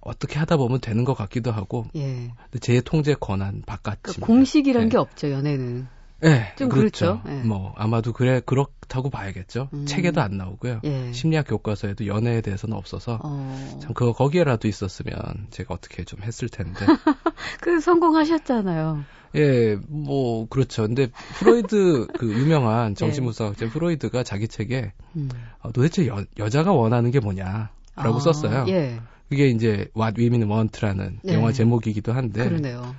어떻게 0.00 0.38
하다 0.38 0.56
보면 0.58 0.80
되는 0.80 1.04
것 1.04 1.14
같기도 1.14 1.50
하고 1.50 1.86
예. 1.96 2.30
제 2.60 2.80
통제 2.80 3.14
권한 3.18 3.62
바깥입니다. 3.66 4.02
그러니까 4.04 4.26
공식이란 4.26 4.84
네. 4.84 4.88
게 4.90 4.96
없죠, 4.98 5.32
연애는. 5.32 5.88
네, 6.24 6.52
좀 6.56 6.70
그렇죠. 6.70 7.20
그렇죠. 7.22 7.38
예. 7.40 7.46
뭐 7.46 7.74
아마도 7.76 8.14
그래 8.14 8.40
그렇다고 8.44 9.10
봐야겠죠. 9.10 9.68
음. 9.74 9.84
책에도 9.84 10.22
안 10.22 10.38
나오고요. 10.38 10.80
예. 10.84 11.12
심리학 11.12 11.46
교과서에도 11.46 12.06
연애에 12.06 12.40
대해서는 12.40 12.74
없어서 12.76 13.20
어. 13.22 13.78
참 13.82 13.92
그거 13.92 14.12
거기에라도 14.12 14.66
있었으면 14.66 15.16
제가 15.50 15.74
어떻게 15.74 16.04
좀 16.04 16.22
했을 16.22 16.48
텐데. 16.48 16.86
그 17.60 17.78
성공하셨잖아요. 17.80 19.04
예, 19.36 19.76
뭐 19.88 20.46
그렇죠. 20.48 20.86
근데 20.86 21.08
프로이드 21.38 22.06
그 22.18 22.32
유명한 22.32 22.94
정신분석학자 22.96 23.68
프로이드가 23.68 24.22
자기 24.22 24.48
책에 24.48 24.92
음. 25.16 25.28
어, 25.60 25.72
도대체 25.72 26.06
여, 26.06 26.24
여자가 26.38 26.72
원하는 26.72 27.10
게 27.10 27.20
뭐냐라고 27.20 27.68
아, 27.96 28.20
썼어요. 28.20 28.64
예. 28.68 28.98
그게 29.28 29.48
이제 29.48 29.88
What 29.96 30.20
Women 30.20 30.50
Want라는 30.50 31.18
네. 31.22 31.34
영화 31.34 31.52
제목이기도 31.52 32.12
한데 32.12 32.44
그러네요. 32.44 32.94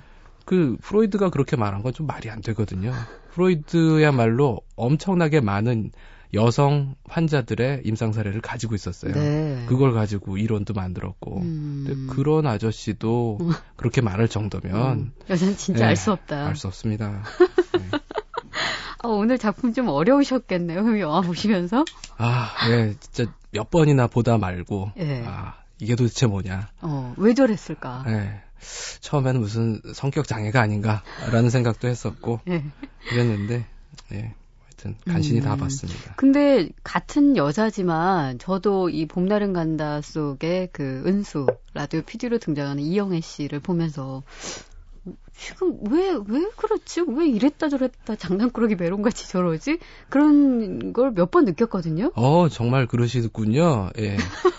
그 0.46 0.76
프로이드가 0.80 1.30
그렇게 1.30 1.56
말한 1.56 1.82
건 1.82 1.92
좀 1.92 2.06
말이 2.06 2.30
안 2.30 2.40
되거든요. 2.40 2.92
프로이드야말로 3.32 4.60
엄청나게 4.76 5.40
많은 5.40 5.90
여성 6.34 6.94
환자들의 7.08 7.82
임상 7.84 8.12
사례를 8.12 8.40
가지고 8.40 8.74
있었어요. 8.74 9.14
네. 9.14 9.64
그걸 9.68 9.92
가지고 9.92 10.36
이론도 10.38 10.74
만들었고. 10.74 11.40
음. 11.40 12.06
그런 12.10 12.46
아저씨도 12.46 13.38
그렇게 13.76 14.00
말할 14.00 14.28
정도면 14.28 14.98
음. 14.98 15.12
여자는 15.30 15.56
진짜 15.56 15.80
네, 15.80 15.86
알수 15.90 16.12
없다. 16.12 16.46
알 16.46 16.56
수 16.56 16.66
없습니다. 16.66 17.22
네. 17.78 17.80
아, 19.02 19.08
오늘 19.08 19.38
작품 19.38 19.72
좀 19.72 19.88
어려우셨겠네요. 19.88 20.98
영화 21.00 21.20
보시면서. 21.20 21.84
아, 22.18 22.50
예, 22.70 22.94
진짜 22.98 23.30
몇 23.52 23.70
번이나 23.70 24.06
보다 24.08 24.36
말고, 24.38 24.90
예. 24.98 25.22
아, 25.26 25.54
이게 25.78 25.94
도대체 25.94 26.26
뭐냐. 26.26 26.68
어, 26.82 27.14
왜 27.16 27.34
저랬을까? 27.34 28.04
예. 28.08 28.42
처음에는 29.00 29.40
무슨 29.40 29.80
성격 29.94 30.26
장애가 30.26 30.60
아닌가라는 30.60 31.50
생각도 31.50 31.88
했었고, 31.88 32.40
예. 32.48 32.64
그랬는데, 33.08 33.66
예. 34.12 34.34
하여튼, 34.64 34.96
간신히 35.06 35.40
다 35.40 35.54
음. 35.54 35.58
봤습니다. 35.58 36.14
근데 36.16 36.68
같은 36.84 37.36
여자지만 37.36 38.38
저도 38.38 38.90
이 38.90 39.06
봄날은 39.06 39.52
간다 39.52 40.00
속에 40.02 40.68
그 40.72 41.02
은수 41.06 41.46
라디오 41.74 42.02
PD로 42.02 42.38
등장하는 42.38 42.82
이영애 42.82 43.20
씨를 43.20 43.60
보면서 43.60 44.22
지금 45.38 45.76
왜 45.90 46.12
왜 46.28 46.46
그렇지 46.56 47.02
왜 47.08 47.28
이랬다 47.28 47.68
저랬다 47.68 48.16
장난꾸러기 48.16 48.76
메론같이 48.76 49.28
저러지 49.28 49.78
그런 50.08 50.92
걸 50.94 51.10
몇 51.12 51.30
번 51.30 51.44
느꼈거든요. 51.44 52.10
어, 52.14 52.48
정말 52.48 52.86
그러시군요. 52.86 53.90
예. 53.98 54.16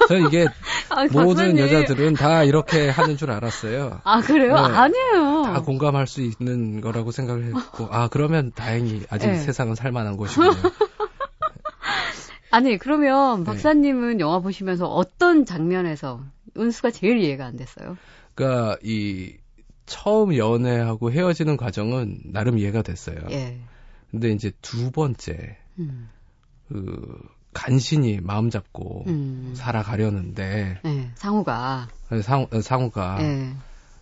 저는 0.07 0.27
이게 0.27 0.45
아, 0.89 1.03
모든 1.11 1.55
박사님. 1.55 1.59
여자들은 1.59 2.13
다 2.13 2.43
이렇게 2.43 2.89
하는 2.89 3.17
줄 3.17 3.31
알았어요. 3.31 4.01
아 4.03 4.21
그래요? 4.21 4.53
네. 4.53 4.59
아니에요. 4.61 5.43
다 5.45 5.61
공감할 5.63 6.05
수 6.07 6.21
있는 6.21 6.79
거라고 6.81 7.11
생각을 7.11 7.45
했고, 7.45 7.87
아, 7.91 8.07
그러면 8.07 8.51
다행히 8.55 9.01
아직 9.09 9.27
네. 9.27 9.35
세상은 9.37 9.73
살만한 9.75 10.15
곳이군요. 10.17 10.51
아니 12.51 12.77
그러면 12.77 13.39
네. 13.39 13.45
박사님은 13.45 14.19
영화 14.19 14.39
보시면서 14.39 14.87
어떤 14.87 15.45
장면에서 15.45 16.21
은수가 16.57 16.91
제일 16.91 17.17
이해가 17.19 17.45
안 17.45 17.57
됐어요? 17.57 17.97
그러니까 18.35 18.77
이 18.83 19.33
처음 19.87 20.35
연애하고 20.35 21.11
헤어지는 21.11 21.57
과정은 21.57 22.19
나름 22.25 22.59
이해가 22.59 22.83
됐어요. 22.83 23.17
예. 23.31 23.59
근데 24.11 24.29
이제 24.29 24.51
두 24.61 24.91
번째 24.91 25.57
음. 25.79 26.09
그 26.67 27.19
간신히 27.53 28.19
마음 28.21 28.51
잡고 28.51 29.05
음. 29.07 29.53
살아가려는데 29.55 30.79
예. 30.85 31.11
상우가 31.15 31.87
상, 32.21 32.47
상우가 32.61 33.17
예. 33.21 33.55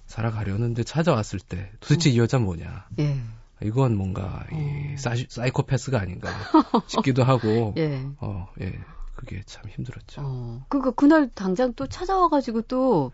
살아가려는데 0.08 0.84
찾아왔을 0.84 1.40
때 1.40 1.72
도대체 1.80 2.10
이 2.10 2.20
여자 2.20 2.38
뭐냐? 2.38 2.88
예. 3.00 3.22
이건 3.64 3.96
뭔가 3.96 4.46
이 4.52 4.94
어. 4.94 4.98
사이, 4.98 5.26
사이코패스가 5.30 6.00
아닌가 6.00 6.30
싶기도 6.88 7.24
하고 7.24 7.74
예. 7.78 8.06
어, 8.20 8.48
예. 8.60 8.78
그게 9.16 9.42
참 9.46 9.64
힘들었죠. 9.70 10.22
어, 10.26 10.66
그니까 10.68 10.92
그날 10.92 11.30
당장 11.34 11.74
또 11.74 11.88
찾아와 11.88 12.28
가지고 12.28 12.64
또 12.64 13.12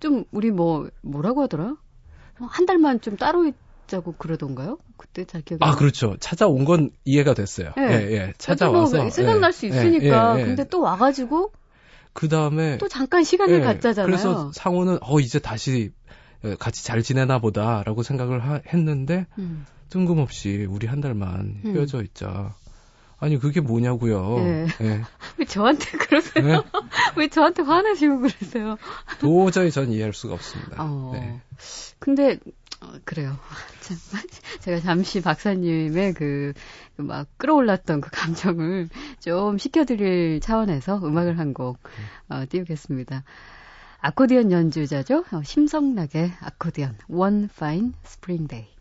좀 0.00 0.24
우리 0.32 0.50
뭐 0.50 0.88
뭐라고 1.02 1.42
하더라? 1.42 1.76
한 2.46 2.66
달만 2.66 3.00
좀 3.00 3.16
따로 3.16 3.46
있자고 3.46 4.14
그러던가요? 4.16 4.78
그때 4.96 5.24
잘 5.24 5.42
기억이 5.42 5.64
아, 5.64 5.70
안 5.70 5.76
그렇죠. 5.76 6.16
찾아온 6.20 6.64
건 6.64 6.90
이해가 7.04 7.34
됐어요. 7.34 7.72
예. 7.78 7.82
예, 7.82 8.12
예. 8.12 8.32
찾아와서 8.38 8.98
뭐 8.98 9.10
생각날 9.10 9.50
예, 9.50 9.52
수 9.52 9.66
예, 9.66 9.68
있으니까. 9.70 10.36
예, 10.38 10.40
예. 10.42 10.44
근데 10.46 10.64
또 10.68 10.80
와가지고 10.82 11.52
그 12.12 12.28
다음에 12.28 12.78
또 12.78 12.88
잠깐 12.88 13.24
시간을 13.24 13.60
예, 13.60 13.60
갖자잖아요. 13.60 14.06
그래서 14.06 14.50
상호는 14.52 14.98
어 15.02 15.20
이제 15.20 15.38
다시 15.38 15.92
어, 16.44 16.54
같이 16.58 16.84
잘 16.84 17.02
지내나 17.02 17.38
보다라고 17.38 18.02
생각을 18.02 18.40
하- 18.44 18.60
했는데 18.66 19.26
음. 19.38 19.66
뜬금없이 19.90 20.66
우리 20.68 20.86
한 20.86 21.00
달만 21.00 21.60
음. 21.64 21.74
헤어져 21.74 22.02
있자. 22.02 22.54
아니 23.20 23.38
그게 23.38 23.60
뭐냐고요. 23.60 24.36
예. 24.38 24.66
예. 24.80 25.02
왜 25.36 25.44
저한테 25.44 25.98
그러세요? 25.98 26.44
네? 26.44 26.62
왜 27.16 27.28
저한테 27.28 27.62
화내시고 27.62 28.18
그러세요? 28.18 28.76
도저히 29.20 29.70
전 29.70 29.92
이해할 29.92 30.12
수가 30.12 30.34
없습니다. 30.34 30.76
어. 30.82 31.10
네. 31.14 31.40
근데 31.98 32.38
어, 32.80 32.94
그래요. 33.04 33.36
참, 33.80 34.20
제가 34.60 34.80
잠시 34.80 35.20
박사님의 35.20 36.14
그, 36.14 36.54
그막 36.96 37.28
끌어올랐던 37.36 38.00
그 38.00 38.10
감정을 38.10 38.88
좀 39.20 39.58
식혀드릴 39.58 40.40
차원에서 40.40 40.98
음악을 41.04 41.38
한 41.38 41.52
곡, 41.52 41.78
어, 42.28 42.44
띄우겠습니다. 42.48 43.22
아코디언 44.00 44.50
연주자죠. 44.50 45.24
어, 45.30 45.42
심성락의 45.44 46.32
아코디언, 46.40 46.96
One 47.08 47.48
Fine 47.54 47.92
Spring 48.06 48.48
Day. 48.48 48.79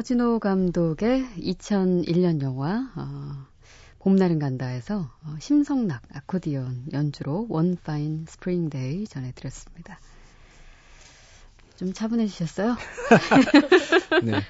허진호 0.00 0.38
감독의 0.38 1.26
2001년 1.36 2.40
영화 2.40 2.90
어, 2.96 3.46
봄날은 3.98 4.38
간다에서 4.38 5.10
어, 5.22 5.36
심성락 5.40 6.00
아코디언 6.10 6.86
연주로 6.94 7.46
One 7.50 7.76
Fine 7.78 8.24
Spring 8.26 8.70
Day 8.70 9.06
전해드렸습니다. 9.06 10.00
좀 11.76 11.92
차분해지셨어요? 11.92 12.78
네. 14.24 14.40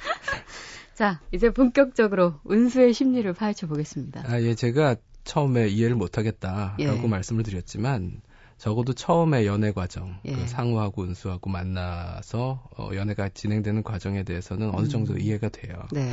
자, 0.95 1.21
이제 1.33 1.51
본격적으로 1.51 2.39
은수의 2.49 2.95
심리를 2.95 3.33
파헤쳐 3.33 3.67
보겠습니다. 3.67 4.23
아, 4.27 4.41
예, 4.41 4.55
제가 4.55 4.95
처음에 5.25 5.67
이해를 5.67 5.97
못하겠다라고 5.97 6.79
예. 6.79 7.09
말씀을 7.09 7.43
드렸지만 7.43 8.21
적어도 8.61 8.93
처음에 8.93 9.47
연애 9.47 9.73
과정, 9.73 10.19
예. 10.27 10.33
그 10.35 10.47
상우하고 10.47 11.05
은수하고 11.05 11.49
만나서 11.49 12.63
어, 12.77 12.91
연애가 12.95 13.31
진행되는 13.31 13.83
과정에 13.83 14.23
대해서는 14.23 14.75
어느 14.75 14.87
정도 14.87 15.15
음. 15.15 15.21
이해가 15.21 15.49
돼요. 15.49 15.75
네, 15.93 16.13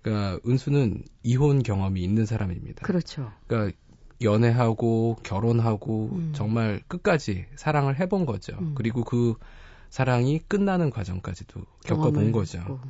그러니까 0.00 0.38
은수는 0.46 1.02
이혼 1.24 1.64
경험이 1.64 2.00
있는 2.04 2.24
사람입니다. 2.24 2.86
그렇죠. 2.86 3.32
그러니까 3.48 3.76
연애하고 4.22 5.16
결혼하고 5.24 6.10
음. 6.12 6.32
정말 6.36 6.80
끝까지 6.86 7.46
사랑을 7.56 7.98
해본 7.98 8.26
거죠. 8.26 8.56
음. 8.60 8.74
그리고 8.76 9.02
그 9.02 9.34
사랑이 9.90 10.38
끝나는 10.38 10.88
과정까지도 10.90 11.62
겪어본 11.84 12.30
거죠. 12.30 12.58
했고. 12.60 12.80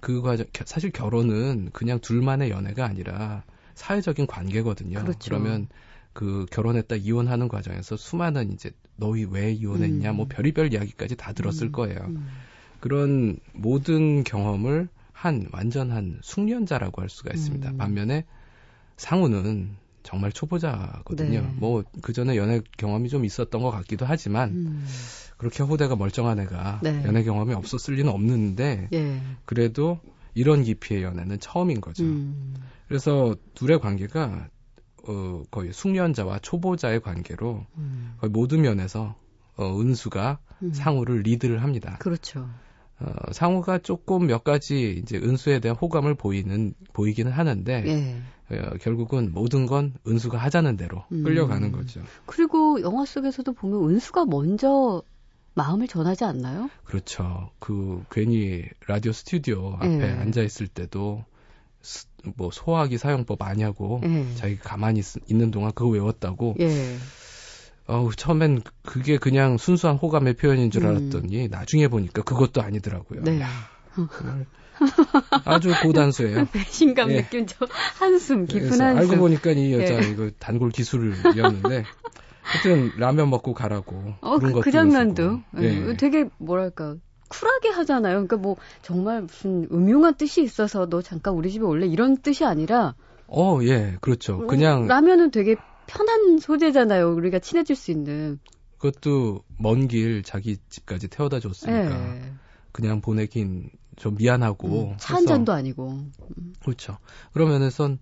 그 0.00 0.22
과정 0.22 0.46
겨- 0.52 0.64
사실 0.66 0.90
결혼은 0.90 1.70
그냥 1.72 2.00
둘만의 2.00 2.50
연애가 2.50 2.84
아니라 2.84 3.44
사회적인 3.76 4.26
관계거든요. 4.26 4.98
그렇죠. 4.98 5.30
러면 5.30 5.68
그 6.12 6.46
결혼했다 6.50 6.96
이혼하는 6.96 7.48
과정에서 7.48 7.96
수많은 7.96 8.52
이제 8.52 8.70
너희 8.96 9.24
왜 9.24 9.52
이혼했냐 9.52 10.10
음. 10.10 10.16
뭐 10.16 10.26
별의별 10.28 10.72
이야기까지 10.72 11.16
다 11.16 11.32
들었을 11.32 11.68
음, 11.68 11.72
거예요. 11.72 11.98
음. 12.08 12.26
그런 12.80 13.38
모든 13.52 14.24
경험을 14.24 14.88
한 15.12 15.46
완전한 15.52 16.18
숙련자라고 16.22 17.02
할 17.02 17.08
수가 17.08 17.30
있습니다. 17.32 17.70
음. 17.70 17.76
반면에 17.76 18.24
상우는 18.96 19.76
정말 20.02 20.32
초보자거든요. 20.32 21.40
네. 21.42 21.54
뭐그 21.56 22.12
전에 22.12 22.36
연애 22.36 22.60
경험이 22.78 23.08
좀 23.10 23.24
있었던 23.24 23.62
것 23.62 23.70
같기도 23.70 24.06
하지만 24.06 24.50
음. 24.50 24.86
그렇게 25.36 25.62
호대가 25.62 25.94
멀쩡한 25.96 26.40
애가 26.40 26.80
네. 26.82 27.02
연애 27.04 27.22
경험이 27.22 27.54
없었을 27.54 27.94
리는 27.94 28.10
없는데 28.10 28.88
예. 28.92 29.20
그래도 29.44 30.00
이런 30.34 30.62
깊이의 30.62 31.02
연애는 31.02 31.38
처음인 31.40 31.80
거죠. 31.80 32.04
음. 32.04 32.54
그래서 32.88 33.36
둘의 33.54 33.80
관계가 33.80 34.48
어, 35.10 35.42
거의 35.50 35.72
숙련자와 35.72 36.38
초보자의 36.40 37.00
관계로 37.00 37.66
음. 37.76 38.14
거의 38.18 38.30
모든 38.30 38.62
면에서 38.62 39.16
어, 39.56 39.80
은수가 39.80 40.38
음. 40.62 40.72
상우를 40.72 41.22
리드를 41.22 41.62
합니다. 41.62 41.96
그렇죠. 42.00 42.48
어, 43.00 43.32
상우가 43.32 43.78
조금 43.78 44.26
몇 44.26 44.44
가지 44.44 44.92
이제 45.02 45.16
은수에 45.16 45.58
대한 45.60 45.76
호감을 45.76 46.14
보이는 46.14 46.74
보이기는 46.92 47.32
하는데 47.32 47.84
예. 47.86 48.56
어, 48.56 48.70
결국은 48.80 49.32
모든 49.32 49.66
건 49.66 49.94
은수가 50.06 50.38
하자는 50.38 50.76
대로 50.76 51.04
음. 51.12 51.22
끌려가는 51.24 51.72
거죠. 51.72 52.02
그리고 52.26 52.80
영화 52.82 53.04
속에서도 53.04 53.52
보면 53.52 53.90
은수가 53.90 54.26
먼저 54.26 55.02
마음을 55.54 55.88
전하지 55.88 56.24
않나요? 56.24 56.70
그렇죠. 56.84 57.50
그 57.58 58.04
괜히 58.10 58.64
라디오 58.86 59.12
스튜디오 59.12 59.74
앞에 59.76 60.00
예. 60.00 60.10
앉아 60.12 60.42
있을 60.42 60.68
때도 60.68 61.24
스- 61.24 61.30
뭐 62.36 62.50
소화기 62.52 62.98
사용법 62.98 63.42
아냐고 63.42 64.00
예. 64.04 64.34
자기가 64.34 64.68
가만히 64.68 65.00
있, 65.00 65.34
는 65.34 65.50
동안 65.50 65.72
그거 65.74 65.90
외웠다고. 65.90 66.56
예. 66.60 66.96
어우 67.86 68.14
처음엔 68.14 68.62
그게 68.82 69.18
그냥 69.18 69.56
순수한 69.56 69.96
호감의 69.96 70.34
표현인 70.34 70.70
줄 70.70 70.84
음. 70.84 70.90
알았더니 70.90 71.48
나중에 71.48 71.88
보니까 71.88 72.22
그것도 72.22 72.62
아니더라고요. 72.62 73.22
네. 73.24 73.40
야, 73.40 73.48
아주 75.44 75.72
고단수예요. 75.82 76.46
배신감 76.52 77.10
예. 77.10 77.22
느낀 77.22 77.46
저 77.46 77.66
한숨, 77.98 78.46
깊은 78.46 78.80
한숨. 78.80 78.82
알고 78.82 79.16
보니까 79.16 79.50
이 79.52 79.72
여자 79.72 80.02
예. 80.02 80.08
이거 80.10 80.30
단골 80.38 80.70
기술이었는데 80.70 81.84
하여튼 82.42 82.92
라면 82.96 83.30
먹고 83.30 83.54
가라고 83.54 84.14
어, 84.20 84.38
그런 84.38 84.52
그, 84.54 84.60
그 84.60 84.70
장면도. 84.70 85.42
예. 85.60 85.88
예. 85.88 85.96
되게 85.96 86.28
뭐랄까 86.38 86.96
쿨하게 87.30 87.70
하잖아요. 87.70 88.14
그러니까 88.14 88.36
뭐 88.36 88.56
정말 88.82 89.22
무슨 89.22 89.66
음흉한 89.72 90.16
뜻이 90.16 90.42
있어서 90.42 90.86
너 90.88 91.00
잠깐 91.00 91.34
우리 91.34 91.50
집에 91.50 91.64
올래 91.64 91.86
이런 91.86 92.16
뜻이 92.18 92.44
아니라 92.44 92.94
어, 93.26 93.60
예, 93.62 93.96
그렇죠. 94.00 94.46
그냥 94.46 94.86
라면은 94.86 95.30
되게 95.30 95.56
편한 95.86 96.38
소재잖아요. 96.38 97.14
우리가 97.14 97.38
친해질 97.38 97.74
수 97.76 97.90
있는. 97.90 98.38
그것도 98.78 99.42
먼 99.58 99.88
길 99.88 100.22
자기 100.22 100.56
집까지 100.68 101.08
태워다 101.08 101.38
줬으니까 101.40 102.14
예. 102.16 102.32
그냥 102.72 103.00
보내긴 103.00 103.70
좀 103.96 104.14
미안하고 104.16 104.66
음, 104.92 104.94
차 104.98 105.14
한 105.16 105.26
잔도 105.26 105.52
아니고. 105.52 105.98
그렇죠. 106.62 106.98
그런 107.32 107.48
면에선 107.50 107.98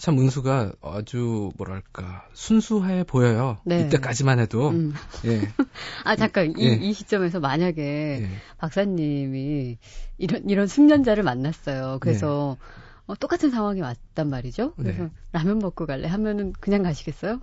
참 0.00 0.18
은수가 0.18 0.72
아주 0.80 1.50
뭐랄까 1.58 2.26
순수해 2.32 3.04
보여요. 3.04 3.58
네. 3.66 3.82
이때까지만 3.82 4.38
해도 4.38 4.70
음. 4.70 4.94
예, 5.26 5.40
아 6.04 6.16
잠깐 6.16 6.54
이, 6.56 6.68
예. 6.68 6.72
이 6.72 6.94
시점에서 6.94 7.38
만약에 7.38 8.22
예. 8.22 8.28
박사님이 8.56 9.76
이런 10.16 10.48
이런 10.48 10.66
숙련자를 10.66 11.22
만났어요. 11.22 11.98
그래서 12.00 12.56
네. 12.58 12.66
어, 13.08 13.14
똑같은 13.14 13.50
상황이 13.50 13.82
왔단 13.82 14.30
말이죠. 14.30 14.72
그래서 14.76 15.02
네. 15.02 15.10
라면 15.32 15.58
먹고 15.58 15.84
갈래 15.84 16.08
하면은 16.08 16.54
그냥 16.60 16.82
가시겠어요? 16.82 17.38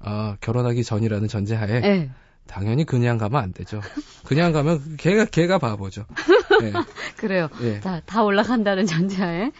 아 0.00 0.36
결혼하기 0.40 0.82
전이라는 0.82 1.28
전제하에 1.28 1.80
네. 1.80 2.10
당연히 2.48 2.84
그냥 2.84 3.16
가면 3.16 3.40
안 3.40 3.52
되죠. 3.52 3.80
그냥 4.26 4.52
가면 4.52 4.96
걔가 4.96 5.26
걔가 5.26 5.58
바보죠. 5.58 6.04
예, 6.62 6.72
그래요. 7.16 7.48
예. 7.62 7.78
자, 7.78 8.02
다 8.06 8.24
올라간다는 8.24 8.86
전제하에. 8.86 9.52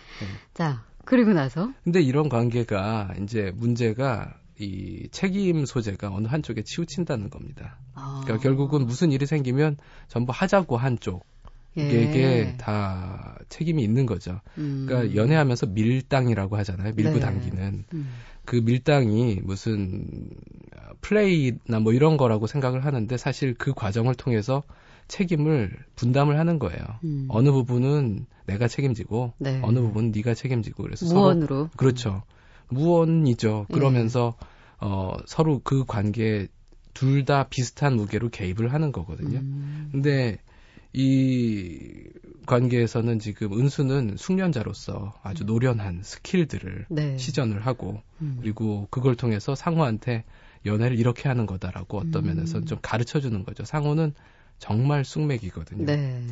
자, 0.55 0.83
그리고 1.05 1.33
나서. 1.33 1.73
근데 1.85 2.01
이런 2.01 2.29
관계가 2.29 3.15
이제 3.23 3.53
문제가 3.55 4.35
이 4.59 5.09
책임 5.11 5.65
소재가 5.65 6.11
어느 6.13 6.27
한쪽에 6.27 6.63
치우친다는 6.63 7.31
겁니다. 7.31 7.79
아, 7.95 8.21
그러니까 8.25 8.43
결국은 8.43 8.87
무슨 8.87 9.11
일이 9.11 9.27
생기면 9.27 9.77
전부 10.09 10.33
하자고 10.33 10.77
한 10.77 10.99
쪽에게 11.01 11.23
예. 11.77 12.57
다 12.59 13.39
책임이 13.49 13.83
있는 13.83 14.07
거죠. 14.07 14.41
음. 14.59 14.87
그러니까 14.87 15.17
연애하면서 15.17 15.67
밀당이라고 15.67 16.57
하잖아요. 16.59 16.93
밀고 16.95 17.15
네. 17.15 17.21
당기는. 17.21 17.85
음. 17.93 18.09
그 18.45 18.57
밀당이 18.57 19.41
무슨 19.43 20.31
플레이나 21.01 21.81
뭐 21.81 21.93
이런 21.93 22.17
거라고 22.17 22.47
생각을 22.47 22.85
하는데 22.85 23.17
사실 23.17 23.55
그 23.55 23.73
과정을 23.73 24.15
통해서 24.15 24.63
책임을 25.13 25.71
분담을 25.95 26.39
하는 26.39 26.59
거예요. 26.59 26.83
음. 27.05 27.27
어느 27.29 27.53
부분은 27.53 28.25
내가 28.47 28.67
책임지고 28.67 29.35
네. 29.39 29.61
어느 29.63 29.79
부분은 29.81 30.11
네가 30.11 30.33
책임지고 30.33 30.85
그래서 30.85 31.05
서로 31.07 31.21
무언으로. 31.21 31.69
그렇죠. 31.77 32.23
무언이죠. 32.71 33.67
예. 33.69 33.75
그러면서 33.75 34.35
어 34.81 35.13
서로 35.27 35.61
그 35.63 35.85
관계에 35.85 36.49
둘 36.95 37.25
다 37.27 37.45
비슷한 37.49 37.95
무게로 37.97 38.31
개입을 38.31 38.73
하는 38.73 38.91
거거든요. 38.91 39.39
음. 39.39 39.89
근데 39.93 40.39
이 40.95 42.05
관계에서는 42.47 43.19
지금 43.19 43.53
은수는 43.53 44.17
숙련자로서 44.17 45.13
아주 45.23 45.45
노련한 45.45 46.01
스킬들을 46.03 46.87
네. 46.89 47.19
시전을 47.19 47.67
하고 47.67 48.01
음. 48.23 48.39
그리고 48.41 48.89
그걸 48.91 49.15
통해서 49.15 49.55
상호한테 49.55 50.25
연애를 50.65 50.99
이렇게 50.99 51.29
하는 51.29 51.45
거다라고 51.47 51.99
어떤 51.99 52.25
음. 52.25 52.29
면에서 52.29 52.63
좀 52.63 52.79
가르쳐 52.81 53.21
주는 53.21 53.45
거죠. 53.45 53.65
상호는 53.65 54.15
정말 54.63 55.05
숙맥이거든요. 55.05 55.85
네. 55.85 56.23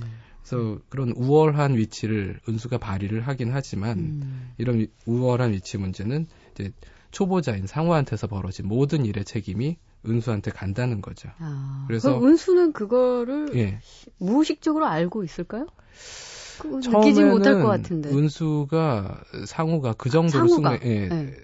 그래서 0.40 0.78
그런 0.88 1.10
우월한 1.16 1.76
위치를 1.76 2.38
은수가 2.48 2.78
발휘를 2.78 3.22
하긴 3.22 3.50
하지만 3.52 3.98
음. 3.98 4.52
이런 4.56 4.78
위- 4.78 4.88
우월한 5.04 5.52
위치 5.52 5.78
문제는 5.78 6.26
이제 6.54 6.72
초보자인 7.10 7.66
상호한테서 7.66 8.28
벌어진 8.28 8.68
모든 8.68 9.04
일의 9.04 9.24
책임이 9.24 9.78
은수한테 10.08 10.52
간다는 10.52 11.02
거죠. 11.02 11.28
아, 11.38 11.84
그래서- 11.88 12.24
은수는 12.24 12.72
그거를 12.72 13.50
예. 13.56 13.80
무의식적으로 14.18 14.86
알고 14.86 15.24
있을까요? 15.24 15.66
그 16.60 16.68
느끼지 16.68 17.24
못할 17.24 17.54
것 17.60 17.66
같은데. 17.66 18.10
은수가 18.10 19.24
상호가 19.46 19.92
그 19.94 20.08
정도로 20.08 20.46
상호가. 20.48 20.78
숙맥, 20.78 20.84
예, 20.84 21.08
네. 21.08 21.34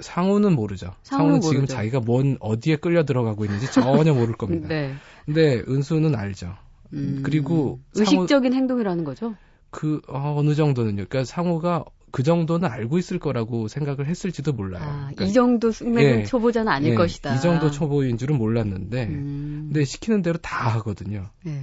상우는 0.00 0.54
모르죠. 0.54 0.94
상우는 1.02 1.34
상우는 1.34 1.40
지금 1.40 1.56
모르죠. 1.56 1.74
자기가 1.74 2.00
뭔 2.00 2.36
어디에 2.40 2.76
끌려 2.76 3.04
들어가고 3.04 3.44
있는지 3.44 3.70
전혀 3.70 4.12
모를 4.14 4.34
겁니다. 4.34 4.68
네. 4.68 4.94
근데 5.24 5.62
은수는 5.68 6.14
알죠. 6.14 6.54
음, 6.92 7.20
그리고 7.24 7.80
의식적인 7.94 8.52
행동이라는 8.52 9.04
거죠. 9.04 9.34
그 9.70 10.00
어, 10.08 10.40
느 10.44 10.54
정도는요. 10.54 11.06
그러니까 11.08 11.24
상우가 11.24 11.84
그 12.14 12.22
정도는 12.22 12.68
알고 12.68 12.98
있을 12.98 13.18
거라고 13.18 13.66
생각을 13.66 14.06
했을지도 14.06 14.52
몰라요. 14.52 14.84
아, 14.84 14.96
그러니까 15.10 15.24
이 15.24 15.32
정도 15.32 15.72
숙맥은 15.72 16.20
예, 16.20 16.24
초보자는 16.24 16.70
아닐 16.70 16.92
예, 16.92 16.94
것이다. 16.94 17.34
이 17.34 17.40
정도 17.40 17.72
초보인 17.72 18.18
줄은 18.18 18.38
몰랐는데, 18.38 19.06
음, 19.06 19.70
근데 19.72 19.84
시키는 19.84 20.22
대로 20.22 20.38
다 20.38 20.68
하거든요. 20.74 21.30
예. 21.48 21.62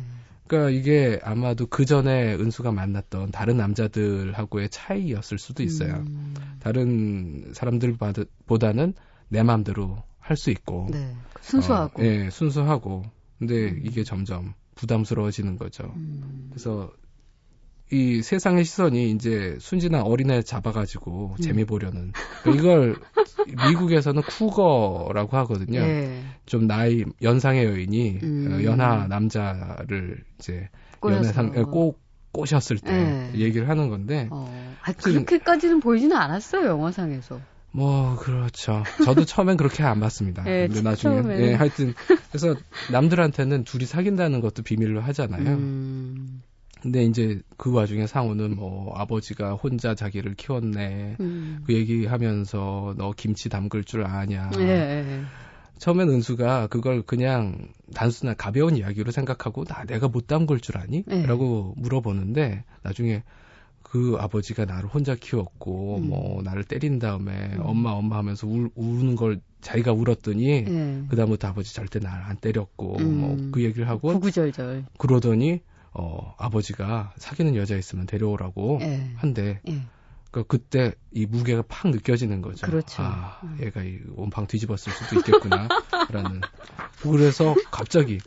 그러니까 0.52 0.70
이게 0.70 1.18
아마도 1.24 1.66
그 1.66 1.86
전에 1.86 2.34
은수가 2.34 2.74
만났던 2.74 3.32
다른 3.32 3.56
남자들하고의 3.56 4.68
차이였을 4.70 5.38
수도 5.38 5.64
있어요. 5.64 6.04
음, 6.06 6.36
다른 6.60 7.54
사람들보다는 7.54 8.94
내 9.30 9.44
마음대로 9.44 10.04
할 10.20 10.36
수 10.36 10.50
있고, 10.52 10.90
네. 10.92 11.16
순수하고. 11.40 12.02
어, 12.02 12.06
예, 12.06 12.30
순수하고. 12.30 13.04
근데 13.40 13.80
이게 13.84 14.04
점점 14.04 14.54
부담스러워지는 14.76 15.58
거죠. 15.58 15.94
음, 15.96 16.50
그래서 16.50 16.92
이 17.92 18.22
세상의 18.22 18.64
시선이 18.64 19.12
이제 19.12 19.58
순진한 19.60 20.02
어린애 20.04 20.42
잡아가지고 20.42 21.36
음. 21.38 21.42
재미 21.42 21.66
보려는 21.66 22.14
이걸 22.56 22.96
미국에서는 23.70 24.22
쿠거라고 24.22 25.38
하거든요. 25.38 25.80
예. 25.80 26.24
좀 26.46 26.68
나이 26.68 27.04
연상의 27.22 27.66
여인이 27.66 28.20
음. 28.24 28.52
어, 28.52 28.64
연하 28.64 29.08
남자를 29.08 30.24
이제. 30.40 30.70
연애상 31.04 31.54
예, 31.58 31.64
꼭 31.64 32.00
꼬셨을 32.32 32.78
때 32.78 33.32
예. 33.34 33.40
얘기를 33.40 33.68
하는 33.68 33.90
건데 33.90 34.28
어, 34.30 34.76
아, 34.84 34.92
그렇게까지는 34.92 35.80
보이지는 35.80 36.16
않았어요, 36.16 36.68
영화상에서. 36.68 37.42
뭐 37.72 38.16
그렇죠. 38.18 38.84
저도 39.04 39.26
처음엔 39.26 39.58
그렇게 39.58 39.84
안 39.84 40.00
봤습니다. 40.00 40.44
예, 40.46 40.68
근데 40.68 40.82
나중에 40.82 41.22
처음에는. 41.22 41.46
예, 41.46 41.54
하여튼 41.54 41.94
그래서 42.30 42.56
남들한테는 42.92 43.64
둘이 43.64 43.86
사귄다는 43.86 44.42
것도 44.42 44.62
비밀로 44.64 45.02
하잖아요. 45.02 45.42
음, 45.42 46.42
근데 46.82 47.04
이제 47.04 47.42
그 47.58 47.72
와중에 47.72 48.08
상우는 48.08 48.56
뭐 48.56 48.94
아버지가 48.96 49.54
혼자 49.54 49.94
자기를 49.94 50.34
키웠네. 50.36 51.18
음. 51.20 51.64
그 51.66 51.74
얘기하면서 51.74 52.96
너 52.98 53.14
김치 53.16 53.50
담글 53.50 53.84
줄 53.84 54.04
아냐. 54.06 54.50
예, 54.58 54.64
예. 54.64 55.22
처음엔 55.78 56.10
은수가 56.10 56.68
그걸 56.68 57.02
그냥 57.04 57.70
단순한 57.94 58.36
가벼운 58.38 58.78
이야기로 58.78 59.12
생각하고 59.12 59.64
나 59.66 59.84
내가 59.86 60.08
못 60.08 60.28
담글 60.28 60.60
줄 60.60 60.78
아니? 60.78 61.04
네. 61.06 61.26
라고 61.26 61.74
물어보는데 61.78 62.64
나중에 62.84 63.24
그 63.84 64.16
아버지가 64.20 64.66
나를 64.66 64.88
혼자 64.90 65.16
키웠고 65.16 65.98
음. 65.98 66.08
뭐 66.08 66.42
나를 66.44 66.64
때린 66.64 66.98
다음에 66.98 67.56
음. 67.56 67.62
엄마 67.64 67.92
엄마 67.92 68.18
하면서 68.18 68.48
울, 68.48 68.70
우는 68.76 69.16
걸 69.16 69.42
자기가 69.62 69.92
울었더니 69.92 70.48
예. 70.48 71.04
그다음부터 71.10 71.48
아버지 71.50 71.76
절대 71.76 72.00
날 72.00 72.24
안 72.26 72.38
때렸고 72.38 72.98
음. 73.00 73.20
뭐그 73.20 73.64
얘기를 73.64 73.88
하고 73.88 74.14
구구절절. 74.14 74.86
그러더니 74.98 75.62
어 75.94 76.34
아버지가 76.38 77.14
사귀는 77.18 77.56
여자 77.56 77.76
있으면 77.76 78.06
데려오라고 78.06 78.80
예. 78.82 79.12
한데 79.18 79.60
예. 79.68 79.82
그 80.32 80.46
그때 80.46 80.94
이 81.12 81.26
무게가 81.26 81.64
팍 81.68 81.90
느껴지는 81.92 82.42
거죠. 82.42 82.66
그렇죠. 82.66 83.04
아, 83.04 83.40
음. 83.44 83.58
얘가 83.62 83.84
이 83.84 84.00
온팡 84.16 84.48
뒤집었을 84.48 84.94
수도 84.94 85.18
있겠구나라는. 85.20 86.40
그래서 87.04 87.54
갑자기 87.72 88.20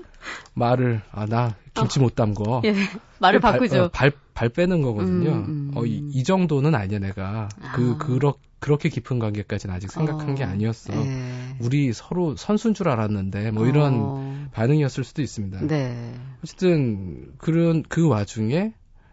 말을 0.55 1.01
아 1.13 1.25
나 1.27 1.55
김치 1.73 2.01
못 2.01 2.15
담궈. 2.15 2.61
예. 2.67 2.75
말을 3.21 3.41
발- 3.41 3.53
바꾸죠. 3.53 3.85
어, 3.85 3.89
발, 3.89 4.13
발 4.35 4.49
빼는 4.51 4.83
거거든요. 4.83 5.31
음, 5.31 5.45
음. 5.49 5.71
어, 5.75 5.85
이, 5.87 6.03
이 6.13 6.23
정도는 6.25 6.75
아니야 6.75 6.99
내가. 6.99 7.49
그 7.75 7.97
아. 7.99 8.05
그렇 8.05 8.35
그렇게 8.65 8.89
깊은 8.89 9.19
관계까지는 9.19 9.75
아직 9.75 9.93
생각한 9.93 10.31
어, 10.31 10.35
게 10.35 10.43
아니었어. 10.43 10.95
예. 10.95 11.57
우리 11.61 11.93
서로 11.93 12.35
선수인 12.35 12.73
줄 12.73 12.89
알았는데 12.89 13.51
뭐 13.51 13.67
이런 13.67 13.93
어, 13.95 14.47
반응이었을 14.53 15.05
수도 15.05 15.21
있습니다. 15.21 15.67
네. 15.67 16.15
어쨌든 16.43 17.35
그런 17.37 17.83
그 17.83 18.09
와중에 18.09 18.73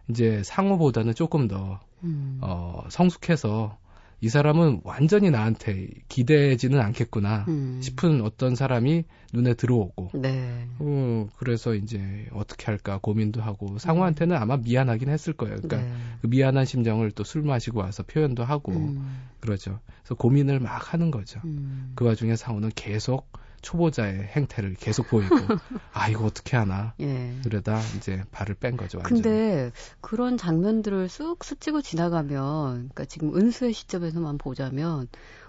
이제 0.10 0.42
상호보다는 0.46 1.16
조금 1.16 1.50
더 1.50 1.82
음. 2.02 2.38
어, 2.40 2.86
성숙해서 2.88 3.78
이 4.24 4.30
사람은 4.30 4.82
완전히 4.84 5.32
나한테 5.32 5.90
기대지는 6.08 6.80
않겠구나 6.80 7.46
음. 7.48 7.80
싶은 7.82 8.22
어떤 8.22 8.54
사람이 8.54 9.04
눈에 9.34 9.56
들어오고 9.56 10.12
네. 10.14 10.68
어, 10.78 11.28
그래서 11.38 11.74
이제 11.74 12.28
어떻게 12.32 12.66
할까 12.66 13.00
고민도 13.02 13.42
하고 13.42 13.80
상우한테는 13.80 14.38
아마 14.38 14.58
미안하긴 14.58 15.10
했을 15.10 15.34
거예요. 15.34 15.56
그러니까 15.62 15.78
네. 15.78 15.92
그 16.22 16.28
미안한 16.28 16.66
심정을 16.66 17.12
또 17.12 17.24
술 17.32 17.44
마시고 17.44 17.80
와서 17.80 18.04
표현도 18.04 18.44
하고 18.44 18.74
음. 18.74 19.22
그러죠. 19.40 19.80
그래서 20.02 20.16
고민을 20.16 20.60
막 20.60 20.94
하는 20.94 21.12
거죠. 21.12 21.40
음. 21.46 21.94
그 21.96 22.04
와중에 22.06 22.36
상우는 22.36 22.72
계속 22.76 23.32
초보자의 23.62 24.24
행태를 24.36 24.76
계속 24.76 25.08
보이고 25.08 25.36
아 25.94 26.10
이거 26.10 26.26
어떻게 26.26 26.58
하나 26.58 26.94
예. 27.00 27.36
그러다 27.44 27.80
이제 27.98 28.24
발을 28.32 28.56
뺀 28.56 28.78
거죠. 28.78 29.00
완전히. 29.00 29.22
근데 29.22 29.72
그런 30.02 30.38
장면들을 30.38 31.10
쑥 31.10 31.44
스치고 31.44 31.82
지나가면, 31.82 32.74
그러니까 32.74 33.06
지금 33.06 33.36
은수의 33.36 33.74
시점에서만 33.74 34.38
보자면, 34.38 35.08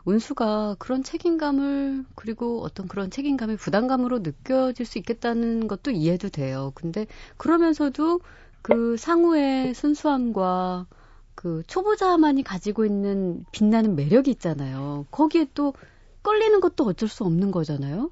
은수가 0.08 0.76
그런 0.78 1.02
책임감을, 1.02 2.04
그리고 2.14 2.62
어떤 2.62 2.88
그런 2.88 3.10
책임감이 3.10 3.56
부담감으로 3.56 4.20
느껴질 4.20 4.84
수 4.86 4.98
있겠다는 4.98 5.68
것도 5.68 5.90
이해도 5.90 6.28
돼요. 6.28 6.72
근데 6.74 7.06
그러면서도 7.36 8.20
그 8.62 8.96
상우의 8.96 9.74
순수함과 9.74 10.86
그 11.34 11.62
초보자만이 11.66 12.42
가지고 12.42 12.84
있는 12.84 13.44
빛나는 13.52 13.96
매력이 13.96 14.30
있잖아요. 14.32 15.06
거기에 15.10 15.46
또 15.54 15.74
끌리는 16.22 16.60
것도 16.60 16.84
어쩔 16.84 17.08
수 17.08 17.24
없는 17.24 17.50
거잖아요. 17.50 18.10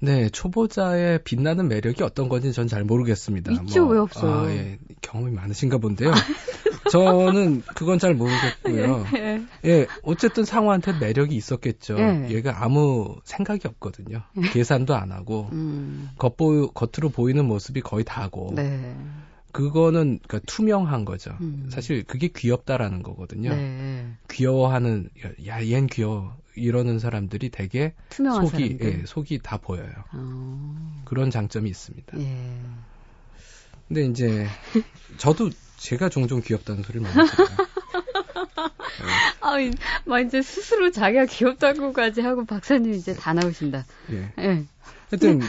네, 0.00 0.28
초보자의 0.30 1.22
빛나는 1.22 1.68
매력이 1.68 2.02
어떤 2.02 2.28
건지 2.28 2.52
전 2.52 2.66
잘 2.66 2.82
모르겠습니다. 2.82 3.52
있죠, 3.52 3.86
왜 3.86 3.98
없어요? 3.98 4.32
아, 4.32 4.50
예, 4.50 4.78
경험이 5.00 5.30
많으신가 5.32 5.78
본데요. 5.78 6.12
저는 6.90 7.62
그건 7.76 8.00
잘 8.00 8.14
모르겠고요. 8.14 9.04
예. 9.14 9.42
예, 9.64 9.86
어쨌든 10.02 10.44
상우한테 10.44 10.98
매력이 10.98 11.36
있었겠죠. 11.36 11.96
예. 11.98 12.26
얘가 12.30 12.64
아무 12.64 13.16
생각이 13.24 13.68
없거든요. 13.68 14.22
계산도 14.52 14.94
안 14.96 15.12
하고 15.12 15.48
음, 15.52 16.10
겉보, 16.18 16.72
겉으로 16.72 17.10
보이는 17.10 17.44
모습이 17.44 17.80
거의 17.82 18.04
다고. 18.04 18.50
네. 18.56 18.96
그거는 19.52 20.18
그러니까 20.26 20.40
투명한 20.46 21.04
거죠. 21.04 21.36
음. 21.40 21.68
사실 21.70 22.02
그게 22.04 22.28
귀엽다라는 22.34 23.02
거거든요. 23.02 23.50
네. 23.54 24.06
귀여워하는 24.30 25.10
야, 25.46 25.60
얜 25.60 25.90
귀여워 25.90 26.34
이러는 26.54 26.98
사람들이 26.98 27.50
되게 27.50 27.94
투명한 28.10 28.46
속이 28.46 28.62
사람들. 28.78 29.00
예, 29.00 29.06
속이 29.06 29.40
다 29.42 29.56
보여요. 29.56 29.90
어, 30.12 31.02
그런 31.04 31.30
장점이 31.30 31.68
있습니다. 31.70 32.18
예. 32.20 32.56
근데 33.88 34.04
이제 34.06 34.46
저도 35.18 35.50
제가 35.76 36.08
종종 36.08 36.40
귀엽다는 36.40 36.82
소리를 36.82 37.02
많이 37.02 37.28
들어요. 37.30 37.48
아, 39.40 39.58
이- 39.60 39.70
막 40.04 40.20
이제 40.20 40.40
스스로 40.42 40.90
자기가 40.90 41.26
귀엽다고까지 41.26 42.20
하고 42.20 42.44
박사님 42.44 42.92
이제 42.94 43.14
다 43.14 43.32
나오신다. 43.32 43.84
예. 44.12 44.32
예. 44.38 44.64
하여튼 45.10 45.40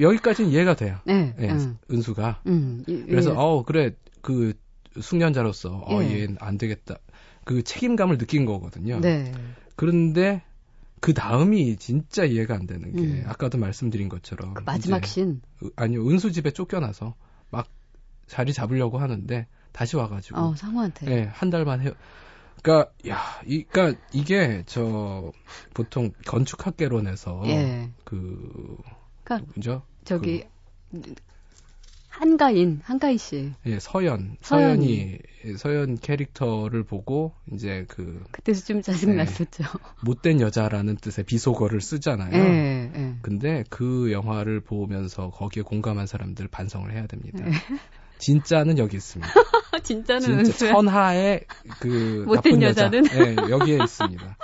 여기까지는 0.00 0.50
이해가 0.50 0.74
돼요. 0.74 0.98
네. 1.04 1.34
예, 1.40 1.48
응. 1.50 1.78
은수가. 1.90 2.42
음. 2.46 2.84
이- 2.86 3.04
그래서 3.08 3.30
예. 3.30 3.34
어 3.36 3.62
그래 3.64 3.92
그 4.20 4.54
숙련자로서 5.00 5.84
어 5.86 6.02
예. 6.02 6.22
얘는 6.22 6.36
안 6.40 6.58
되겠다. 6.58 6.96
그 7.44 7.62
책임감을 7.62 8.18
느낀 8.18 8.44
거거든요. 8.46 9.00
네. 9.00 9.32
그런데 9.76 10.42
그 11.02 11.12
다음이 11.14 11.78
진짜 11.78 12.24
이해가 12.24 12.54
안 12.54 12.68
되는 12.68 12.92
게 12.92 13.02
음. 13.02 13.24
아까도 13.26 13.58
말씀드린 13.58 14.08
것처럼 14.08 14.54
그 14.54 14.62
마지막 14.64 15.04
신. 15.04 15.42
으- 15.64 15.70
아니요 15.74 16.08
은수 16.08 16.30
집에 16.30 16.52
쫓겨나서 16.52 17.16
막 17.50 17.68
자리 18.28 18.52
잡으려고 18.52 18.98
하는데 18.98 19.48
다시 19.72 19.96
와가지고 19.96 20.38
어, 20.38 20.54
상우한테. 20.54 21.10
예, 21.10 21.22
한 21.24 21.50
달만 21.50 21.80
해요. 21.80 21.90
그러니까 22.62 22.92
야, 23.08 23.18
이, 23.44 23.64
그러니까 23.64 24.00
이게 24.12 24.62
저 24.66 25.32
보통 25.74 26.12
건축학개론에서 26.24 27.42
예. 27.46 27.90
그 28.04 28.78
그러니까 29.24 29.44
누구죠? 29.48 29.82
저기 30.04 30.44
한가인, 32.12 32.80
한가인 32.84 33.16
씨. 33.16 33.52
예, 33.66 33.78
서연, 33.80 34.36
서연이. 34.42 35.18
서연이 35.42 35.56
서연 35.56 35.98
캐릭터를 35.98 36.84
보고 36.84 37.32
이제 37.50 37.84
그 37.88 38.22
그때도 38.30 38.60
좀 38.60 38.82
짜증 38.82 39.16
났었죠. 39.16 39.64
못된 40.04 40.40
여자라는 40.40 40.96
뜻의 40.96 41.24
비속어를 41.24 41.80
쓰잖아요. 41.80 42.32
예. 42.34 42.92
예. 42.94 43.14
근데 43.22 43.64
그 43.70 44.12
영화를 44.12 44.60
보면서 44.60 45.30
거기에 45.30 45.62
공감한 45.62 46.06
사람들 46.06 46.48
반성을 46.48 46.92
해야 46.92 47.06
됩니다. 47.06 47.44
네. 47.44 47.52
진짜는 48.18 48.78
여기 48.78 48.98
있습니다. 48.98 49.32
진짜는 49.82 50.44
진짜. 50.44 50.68
천하의 50.68 51.44
그 51.80 52.24
못된 52.26 52.34
나쁜 52.60 52.62
여자. 52.62 52.84
여자는? 52.84 53.02
네, 53.04 53.36
여기에 53.50 53.78
있습니다. 53.82 54.36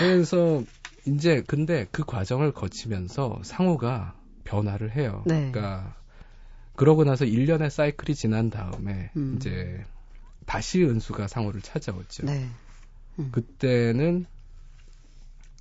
그래서 0.00 0.62
이제 1.06 1.42
근데 1.46 1.86
그 1.92 2.04
과정을 2.04 2.52
거치면서 2.52 3.40
상우가 3.42 4.14
변화를 4.44 4.94
해요. 4.96 5.22
네. 5.24 5.50
그러니까 5.50 5.94
그러고 6.78 7.02
나서 7.02 7.24
1년의 7.24 7.70
사이클이 7.70 8.14
지난 8.14 8.50
다음에 8.50 9.10
음. 9.16 9.34
이제 9.36 9.84
다시 10.46 10.84
은수가 10.84 11.26
상우를 11.26 11.60
찾아오죠. 11.60 12.24
네. 12.24 12.48
그때는 13.32 14.26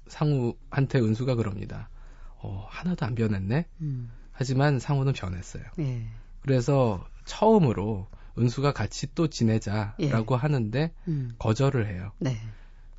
상우한테 0.05 0.99
은수가 0.99 1.33
그럽니다. 1.33 1.89
어, 2.35 2.67
하나도 2.69 3.07
안 3.07 3.15
변했네? 3.15 3.65
음. 3.81 4.11
하지만 4.31 4.77
상우는 4.77 5.13
변했어요. 5.13 5.63
예. 5.79 6.05
그래서 6.43 7.03
처음으로 7.25 8.05
은수가 8.37 8.73
같이 8.73 9.07
또 9.15 9.27
지내자라고 9.27 10.35
예. 10.35 10.39
하는데 10.39 10.93
음. 11.07 11.33
거절을 11.39 11.87
해요. 11.87 12.11
네. 12.19 12.37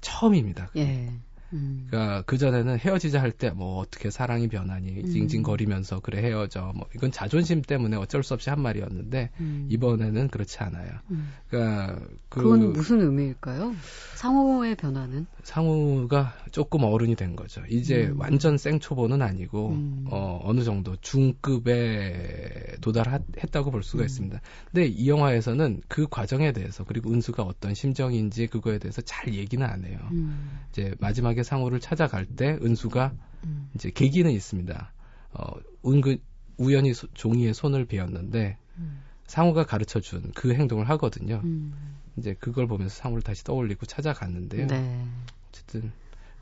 처음입니다. 0.01 0.71
예. 0.77 1.13
음. 1.53 1.87
그러니까 1.91 2.23
그 2.27 2.37
전에는 2.39 2.79
헤어지자 2.79 3.21
할 3.21 3.33
때 3.33 3.51
뭐 3.51 3.79
어떻게 3.79 4.11
사랑이 4.11 4.49
변하니 4.49 5.01
음. 5.01 5.07
징징거리면서 5.11 6.01
그래 6.01 6.23
헤어져 6.23 6.73
뭐 6.75 6.87
이건 6.95 7.11
자존심 7.13 7.63
때문에 7.63 7.97
어쩔 7.97 8.23
수 8.23 8.35
없이 8.35 8.51
한 8.51 8.61
말이었는데 8.61 9.31
음. 9.41 9.67
이번에는 9.71 10.29
그렇지 10.29 10.59
않아요. 10.59 10.91
음. 11.11 11.31
그러니까 11.49 11.99
그 12.29 12.43
그거는 12.43 12.73
무슨 12.73 13.01
의미일까요? 13.01 13.75
상호의 14.17 14.75
변화는? 14.77 15.27
상우가 15.45 16.35
조금 16.51 16.83
어른이 16.85 17.15
된 17.15 17.37
거죠. 17.37 17.63
이제 17.71 18.09
음. 18.09 18.21
완전 18.21 18.59
생초보는 18.59 19.23
아니고 19.23 19.71
음. 19.71 20.07
어, 20.11 20.41
어느 20.45 20.63
정도 20.65 20.97
중급에 21.01 22.77
도달했다고 22.81 23.71
볼 23.71 23.83
수가 23.83 24.03
음. 24.03 24.07
있습니다. 24.07 24.41
근데 24.71 24.87
이 24.87 25.09
영화에서는 25.09 25.83
그 25.89 26.07
과정에 26.09 26.53
대해서 26.53 26.85
그리고 26.85 27.11
은수가 27.11 27.43
어떤 27.43 27.75
심정인지 27.75 28.49
그거에 28.49 28.79
대해서 28.79 29.01
잘 29.03 29.33
얘기는 29.35 29.65
안 29.65 29.85
해요. 29.85 29.99
음. 30.13 30.59
이제 30.71 30.95
마지막에 30.99 31.38
상우를 31.42 31.81
찾아갈 31.81 32.27
때 32.27 32.59
은수가 32.62 33.12
음. 33.44 33.70
이제 33.74 33.90
계기는 33.90 34.31
있습니다. 34.31 34.92
어, 35.35 35.53
은근 35.87 36.18
우연히 36.57 36.92
소- 36.94 37.07
종이에 37.14 37.53
손을 37.53 37.85
베었는데 37.87 38.57
음. 38.79 39.03
상우가 39.27 39.64
가르쳐 39.64 40.01
준 40.01 40.31
그 40.35 40.55
행동을 40.55 40.88
하거든요. 40.90 41.40
음. 41.44 41.72
이제 42.16 42.35
그걸 42.40 42.66
보면서 42.66 42.94
상우를 42.96 43.22
다시 43.22 43.44
떠올리고 43.44 43.87
찾아갔는데요. 43.87 44.66
네. 44.66 45.05
어쨌든 45.51 45.92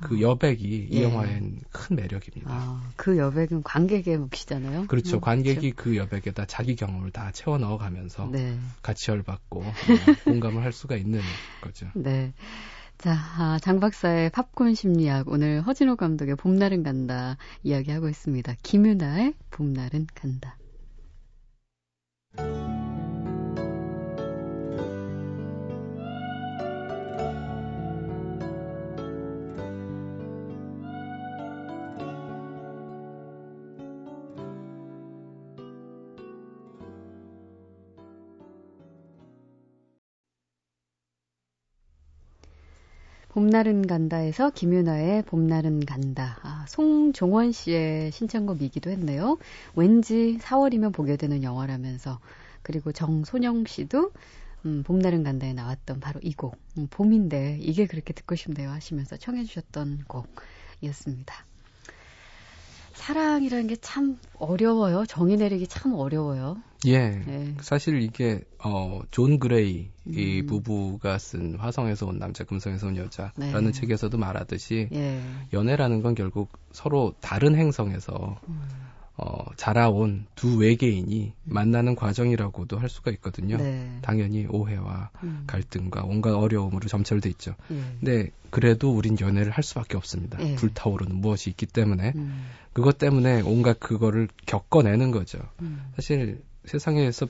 그 0.00 0.20
여백이 0.20 0.88
이 0.90 0.98
예. 0.98 1.02
영화엔 1.04 1.62
큰 1.70 1.96
매력입니다. 1.96 2.50
아, 2.52 2.90
그 2.96 3.16
여백은 3.16 3.62
관객의 3.62 4.18
몫이잖아요. 4.18 4.86
그렇죠. 4.88 5.16
음, 5.16 5.20
관객이 5.22 5.72
그 5.72 5.96
여백에다 5.96 6.44
자기 6.46 6.76
경험을 6.76 7.10
다 7.12 7.30
채워 7.32 7.56
넣어가면서 7.58 8.28
그렇죠? 8.28 8.44
네. 8.44 8.58
같이 8.82 9.10
열받고 9.10 9.60
어, 9.62 9.72
공감을 10.24 10.62
할 10.62 10.72
수가 10.72 10.96
있는 10.96 11.20
거죠. 11.62 11.88
네. 11.94 12.34
자, 12.98 13.12
아, 13.12 13.58
장 13.60 13.78
박사의 13.78 14.30
팝콘 14.30 14.74
심리학. 14.74 15.28
오늘 15.28 15.60
허진호 15.60 15.96
감독의 15.96 16.36
봄날은 16.36 16.82
간다 16.82 17.36
이야기하고 17.62 18.08
있습니다. 18.08 18.54
김윤아의 18.62 19.34
봄날은 19.50 20.06
간다. 20.14 20.56
봄날은 43.36 43.86
간다에서 43.86 44.48
김윤아의 44.48 45.24
봄날은 45.24 45.84
간다. 45.84 46.38
아, 46.40 46.64
송종원 46.68 47.52
씨의 47.52 48.10
신청곡이기도 48.10 48.88
했네요. 48.88 49.36
왠지 49.74 50.38
4월이면 50.40 50.94
보게 50.94 51.18
되는 51.18 51.42
영화라면서 51.42 52.18
그리고 52.62 52.92
정소영 52.92 53.66
씨도 53.66 54.12
음, 54.64 54.82
봄날은 54.84 55.22
간다에 55.22 55.52
나왔던 55.52 56.00
바로 56.00 56.18
이 56.22 56.32
곡. 56.32 56.56
음, 56.78 56.86
봄인데 56.88 57.58
이게 57.60 57.84
그렇게 57.84 58.14
듣고 58.14 58.36
싶네요 58.36 58.70
하시면서 58.70 59.18
청해 59.18 59.44
주셨던 59.44 60.04
곡이었습니다. 60.08 61.45
사랑이라는 62.96 63.66
게 63.68 63.76
참 63.80 64.18
어려워요. 64.38 65.04
정의 65.06 65.36
내리기 65.36 65.66
참 65.68 65.94
어려워요. 65.94 66.56
예. 66.86 67.10
네. 67.10 67.54
사실 67.60 68.02
이게 68.02 68.42
어, 68.62 69.00
존 69.10 69.38
그레이 69.38 69.90
이 70.06 70.40
음. 70.40 70.46
부부가 70.46 71.18
쓴 71.18 71.56
화성에서 71.56 72.06
온 72.06 72.18
남자, 72.18 72.44
금성에서 72.44 72.88
온 72.88 72.96
여자라는 72.96 73.64
네. 73.66 73.72
책에서도 73.72 74.16
말하듯이 74.18 74.88
예. 74.92 75.20
연애라는 75.52 76.02
건 76.02 76.14
결국 76.14 76.50
서로 76.72 77.14
다른 77.20 77.54
행성에서 77.56 78.38
음, 78.48 78.60
어, 79.16 79.44
자라온 79.56 80.26
두 80.34 80.58
외계인이 80.58 81.32
만나는 81.44 81.96
과정이라고도 81.96 82.78
할 82.78 82.88
수가 82.88 83.10
있거든요. 83.12 83.56
네. 83.56 83.98
당연히 84.02 84.46
오해와 84.46 85.10
음, 85.22 85.44
갈등과 85.46 86.02
온갖 86.04 86.34
어려움으로 86.34 86.86
점철돼 86.88 87.30
있죠. 87.30 87.54
예. 87.70 87.82
근데 88.00 88.30
그래도 88.50 88.94
우린 88.94 89.16
연애를 89.18 89.52
할 89.52 89.64
수밖에 89.64 89.96
없습니다. 89.96 90.38
예. 90.40 90.54
불타오르는 90.56 91.16
무엇이 91.16 91.50
있기 91.50 91.66
때문에 91.66 92.12
음, 92.14 92.46
그것 92.76 92.98
때문에 92.98 93.40
온갖 93.42 93.80
그거를 93.80 94.28
겪어내는 94.46 95.10
거죠. 95.10 95.38
음, 95.62 95.82
사실 95.94 96.42
세상에서 96.64 97.26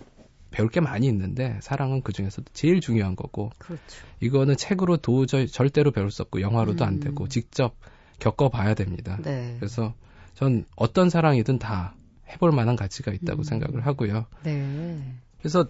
배울 0.51 0.69
게 0.69 0.81
많이 0.81 1.07
있는데 1.07 1.59
사랑은 1.63 2.03
그 2.03 2.13
중에서도 2.13 2.47
제일 2.53 2.81
중요한 2.81 3.15
거고 3.15 3.51
그렇죠. 3.59 3.83
이거는 4.21 4.57
책으로 4.57 4.97
도저히 4.97 5.47
절대로 5.47 5.91
배울 5.91 6.11
수 6.11 6.23
없고 6.23 6.41
영화로도 6.41 6.85
안 6.85 6.95
음. 6.95 7.01
되고 7.01 7.29
직접 7.29 7.77
겪어봐야 8.19 8.75
됩니다. 8.75 9.19
네. 9.23 9.57
그래서 9.59 9.95
전 10.35 10.65
어떤 10.75 11.11
사랑이든 11.11 11.59
다 11.59 11.95
해볼 12.29 12.51
만한 12.53 12.75
가치가 12.77 13.13
있다고 13.13 13.43
음. 13.43 13.45
생각을 13.45 13.87
하고요. 13.87 14.27
네. 14.43 15.01
그래서 15.39 15.67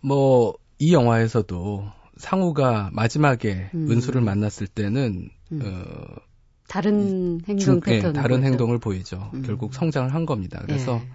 뭐 0.00 0.54
이 0.78 0.92
영화에서도 0.92 1.90
상우가 2.16 2.90
마지막에 2.92 3.70
음. 3.74 3.90
은수를 3.90 4.20
만났을 4.20 4.66
때는 4.68 5.28
음. 5.52 5.60
어, 5.62 6.20
다른 6.68 7.40
행동 7.48 7.58
중- 7.58 7.80
예, 7.88 7.96
패턴 7.96 8.12
다른 8.12 8.44
행동을 8.44 8.78
보이죠. 8.78 9.30
음. 9.34 9.42
결국 9.42 9.74
성장을 9.74 10.12
한 10.14 10.26
겁니다. 10.26 10.60
그래서 10.66 11.00
예. 11.02 11.08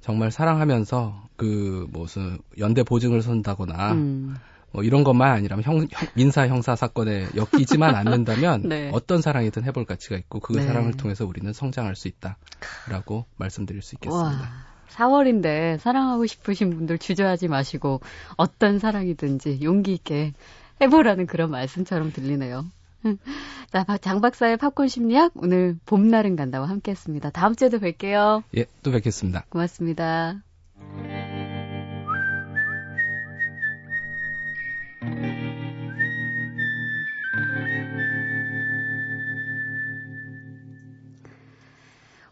정말 0.00 0.30
사랑하면서 0.30 1.28
그 1.36 1.86
무슨 1.90 2.38
연대 2.58 2.82
보증을 2.82 3.22
선다거나 3.22 3.92
음, 3.92 4.36
뭐 4.72 4.82
이런 4.82 5.04
것만 5.04 5.30
아니라면 5.32 5.64
형, 5.64 5.78
형- 5.78 6.08
민사 6.14 6.46
형사 6.48 6.76
사건에 6.76 7.26
엮이지만 7.34 7.94
않는다면 7.96 8.62
네. 8.68 8.90
어떤 8.92 9.22
사랑이든 9.22 9.64
해볼 9.64 9.84
가치가 9.86 10.16
있고 10.16 10.40
그 10.40 10.52
네. 10.54 10.62
사랑을 10.66 10.92
통해서 10.96 11.24
우리는 11.24 11.50
성장할 11.52 11.94
수 11.96 12.08
있다라고 12.08 13.24
말씀드릴 13.36 13.82
수 13.82 13.94
있겠습니다. 13.96 14.28
와, 14.28 14.48
4월인데 14.90 15.78
사랑하고 15.78 16.26
싶으신 16.26 16.70
분들 16.70 16.98
주저하지 16.98 17.48
마시고 17.48 18.00
어떤 18.36 18.78
사랑이든지 18.78 19.60
용기 19.62 19.92
있게 19.94 20.32
해보라는 20.80 21.26
그런 21.26 21.50
말씀처럼 21.50 22.12
들리네요. 22.12 22.64
자, 23.72 23.98
장 23.98 24.20
박사의 24.20 24.56
팝콘 24.56 24.88
심리학 24.88 25.32
오늘 25.36 25.78
봄날은 25.86 26.36
간다와 26.36 26.68
함께했습니다. 26.68 27.30
다음 27.30 27.54
주에도 27.54 27.78
뵐게요. 27.78 28.42
예, 28.56 28.66
또 28.82 28.90
뵙겠습니다. 28.90 29.44
고맙습니다. 29.48 30.42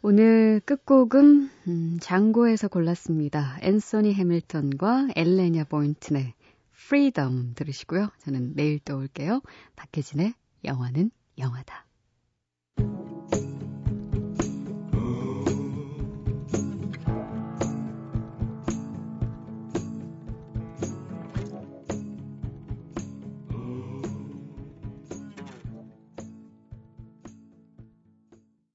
오늘 0.07 0.61
끝곡은 0.67 1.51
음, 1.67 1.99
장고에서 1.99 2.69
골랐습니다. 2.69 3.57
앤소니 3.63 4.13
해밀턴과 4.13 5.09
엘레냐 5.17 5.65
보인튼의 5.65 6.35
Freedom 6.75 7.55
들으시고요. 7.55 8.11
저는 8.19 8.53
내일 8.55 8.81
또 8.81 8.99
올게요. 8.99 9.41
박혜진의 9.77 10.35
영화는 10.65 11.11
영화다. 11.39 11.87